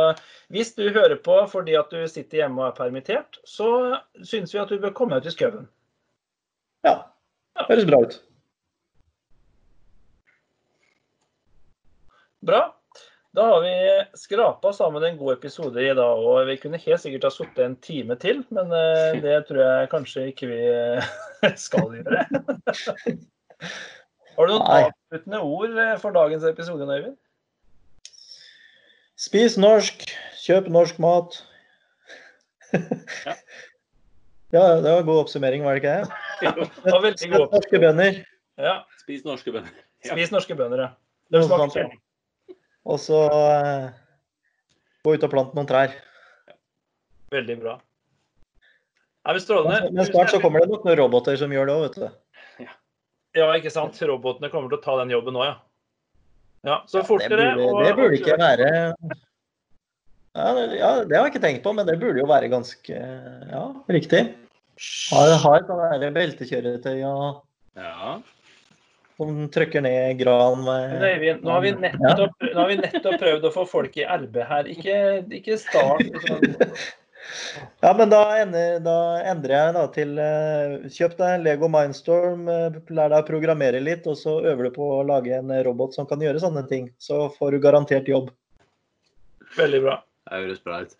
Hvis 0.53 0.74
du 0.76 0.86
hører 0.86 1.16
på 1.24 1.40
fordi 1.51 1.76
at 1.80 1.92
du 1.92 2.01
sitter 2.09 2.44
hjemme 2.44 2.62
og 2.62 2.70
er 2.70 2.78
permittert, 2.78 3.40
så 3.49 3.99
syns 4.22 4.55
vi 4.55 4.62
at 4.62 4.72
du 4.72 4.80
bør 4.80 4.96
komme 4.96 5.18
ut 5.18 5.28
i 5.28 5.34
skauen. 5.34 5.68
Ja, 6.86 6.96
høres 7.68 7.88
bra 7.88 8.03
ut. 8.05 8.18
Bra. 12.49 12.77
Da 13.39 13.45
har 13.47 13.61
vi 13.62 13.72
skrapa 14.18 14.72
sammen 14.74 15.05
en 15.05 15.16
god 15.16 15.36
episode 15.36 15.78
i 15.78 15.93
dag, 15.95 16.22
og 16.26 16.49
vi 16.49 16.57
kunne 16.59 16.78
helt 16.82 16.99
sikkert 16.99 17.28
ha 17.28 17.30
sittet 17.30 17.61
en 17.62 17.76
time 17.86 18.16
til, 18.18 18.41
men 18.51 18.72
eh, 18.74 19.18
det 19.22 19.36
tror 19.47 19.61
jeg 19.62 19.91
kanskje 19.93 20.24
ikke 20.32 20.49
vi 20.51 20.57
eh, 20.66 21.07
skal 21.66 21.93
gjøre. 22.01 22.24
Har 24.34 24.49
du 24.49 24.55
noen 24.57 24.64
avsluttende 24.78 25.43
ord 25.47 25.78
eh, 25.84 25.93
for 26.03 26.16
dagens 26.16 26.49
episode, 26.51 26.89
Øyvind? 26.97 27.14
Spis 29.28 29.55
norsk, 29.55 30.03
kjøp 30.43 30.66
norsk 30.74 30.99
mat. 31.07 31.39
Ja. 32.72 33.36
ja, 34.57 34.64
det 34.82 34.89
var 34.89 35.05
en 35.05 35.09
god 35.12 35.22
oppsummering, 35.28 35.62
var 35.62 35.78
det 35.78 35.84
ikke 35.84 35.95
det? 35.95 36.18
Det 36.82 36.91
var 36.91 37.07
veldig 37.07 37.30
god 37.36 37.47
Spis 37.47 37.55
norske 37.55 37.84
bønner. 37.86 38.20
Ja, 38.59 38.76
Spis 38.99 39.24
norske 39.30 39.55
bønner. 39.55 39.80
Ja. 40.03 40.12
spis 40.18 40.34
norske 40.34 40.59
bønder, 40.59 40.86
ja. 40.89 40.93
De 41.30 41.39
Noe 41.39 41.47
smaker 41.47 41.66
sånt. 41.68 41.78
kjempe. 41.78 42.03
Og 42.89 43.01
så 43.03 43.18
eh, 43.28 43.91
gå 45.05 45.14
ut 45.14 45.26
og 45.26 45.32
plante 45.34 45.59
noen 45.59 45.68
trær. 45.68 45.93
Veldig 47.34 47.59
bra. 47.61 47.76
Er 49.28 49.36
men 49.36 49.45
strålende. 49.45 49.93
Men 49.93 50.09
snart 50.09 50.32
så 50.32 50.41
kommer 50.41 50.64
det 50.64 50.72
nok 50.72 50.86
noen 50.89 50.97
roboter 51.03 51.36
som 51.36 51.53
gjør 51.53 51.68
det 51.68 51.76
òg, 51.76 51.84
vet 51.84 51.99
du. 52.01 52.68
Ja, 53.36 53.49
ikke 53.55 53.70
sant. 53.70 53.99
Robotene 54.09 54.49
kommer 54.51 54.72
til 54.72 54.78
å 54.80 54.84
ta 54.84 54.97
den 55.03 55.12
jobben 55.12 55.36
òg, 55.36 55.51
ja. 55.51 55.57
Ja, 56.66 56.76
så 56.91 57.05
Ja, 57.05 57.18
det, 57.22 57.28
burde, 57.30 57.66
det 57.84 57.91
burde 57.95 58.16
ikke 58.18 58.34
være 58.41 58.68
ja, 60.34 60.55
det- 60.55 60.78
ja, 60.78 60.89
det 61.05 61.16
har 61.16 61.26
jeg 61.28 61.34
ikke 61.34 61.45
tenkt 61.45 61.62
på, 61.62 61.72
men 61.74 61.86
det 61.86 62.01
burde 62.01 62.18
jo 62.18 62.26
være 62.26 62.49
ganske 62.51 62.97
ja, 63.53 63.62
riktig. 63.89 64.24
Har, 65.11 65.36
har 65.43 65.62
et 66.03 66.14
beltekjøretøy 66.14 67.05
og, 67.07 67.45
Ja. 67.78 68.18
Som 69.18 69.48
trykker 69.50 69.82
ned 69.82 70.20
gran 70.20 70.62
Men 70.62 70.94
med 70.94 71.08
Øyvind, 71.08 71.42
nå 71.42 71.50
har, 71.50 71.64
vi 71.64 71.74
nettopp, 71.74 72.46
nå 72.52 72.54
har 72.60 72.70
vi 72.70 72.78
nettopp 72.78 73.18
prøvd 73.18 73.48
å 73.48 73.52
få 73.54 73.66
folk 73.66 73.98
i 73.98 74.06
arbeid 74.06 74.46
her. 74.46 74.70
Ikke, 74.70 74.96
ikke 75.40 75.58
start 75.60 76.06
liksom. 76.06 76.46
Ja, 77.82 77.90
men 77.98 78.08
da, 78.08 78.22
ender, 78.40 78.78
da 78.80 78.94
endrer 79.28 79.54
jeg 79.54 79.74
da 79.76 79.82
til 79.92 80.20
eh, 80.22 80.86
Kjøp 80.94 81.16
deg 81.18 81.42
Lego 81.44 81.68
Mindstorm, 81.68 82.46
eh, 82.48 82.78
lær 82.88 83.12
deg 83.12 83.18
å 83.18 83.26
programmere 83.26 83.82
litt, 83.84 84.06
og 84.08 84.16
så 84.16 84.38
øver 84.40 84.68
du 84.68 84.76
på 84.78 84.86
å 84.96 85.02
lage 85.06 85.34
en 85.36 85.52
robot 85.66 85.98
som 85.98 86.08
kan 86.08 86.22
gjøre 86.24 86.40
sånne 86.40 86.64
ting. 86.70 86.88
Så 87.02 87.26
får 87.36 87.52
du 87.52 87.60
garantert 87.66 88.08
jobb. 88.08 88.30
Veldig 89.58 89.82
bra. 89.84 89.98
Det 90.24 90.40
høres 90.40 90.64
bra 90.64 90.80
ut. 90.86 90.96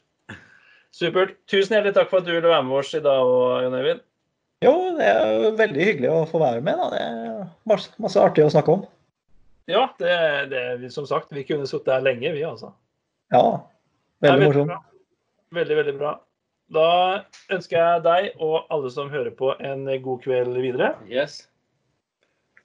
Supert. 0.95 1.39
Tusen 1.51 1.77
hjertelig 1.77 1.97
takk 1.97 2.13
for 2.13 2.21
at 2.21 2.29
du 2.29 2.35
ville 2.35 2.51
være 2.51 2.67
med 2.67 2.79
oss 2.81 2.95
i 2.97 3.03
dag, 3.05 3.33
Jon 3.65 3.79
Øyvind. 3.79 4.05
Jo, 4.65 4.75
det 4.99 5.07
er 5.07 5.19
jo 5.31 5.51
veldig 5.59 5.85
hyggelig 5.87 6.09
å 6.11 6.23
få 6.27 6.41
være 6.43 6.63
med. 6.67 6.81
da. 6.81 6.89
Det 6.91 7.03
er 7.03 7.43
masse, 7.71 7.93
masse 8.03 8.23
artig 8.23 8.43
å 8.43 8.51
snakke 8.51 8.75
om. 8.75 8.87
Ja, 9.71 9.85
det, 10.01 10.15
det, 10.51 10.63
som 10.95 11.07
sagt, 11.07 11.31
vi 11.35 11.45
kunne 11.47 11.69
sittet 11.69 11.93
her 11.93 12.03
lenge, 12.03 12.33
vi, 12.35 12.43
altså. 12.47 12.73
Ja, 13.35 13.45
veldig 14.25 14.49
morsomt. 14.49 14.89
Veldig, 15.55 15.77
veldig 15.83 15.95
bra. 16.01 16.15
Da 16.75 16.89
ønsker 17.55 17.79
jeg 17.79 18.03
deg 18.05 18.43
og 18.45 18.67
alle 18.73 18.91
som 18.93 19.13
hører 19.13 19.31
på, 19.37 19.53
en 19.61 19.87
god 20.05 20.25
kveld 20.25 20.59
videre. 20.61 20.95
Yes. 21.09 21.43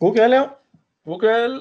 God 0.01 0.17
kveld, 0.17 0.39
ja. 0.39 0.47
God 1.07 1.21
kveld. 1.21 1.59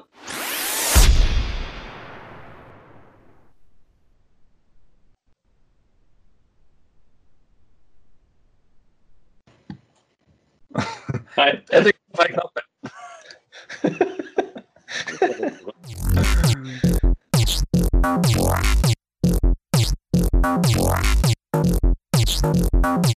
I, 11.37 11.49
I 11.73 11.83
think 11.83 11.89
it 11.89 12.19
might 12.19 12.35
help 12.35 12.53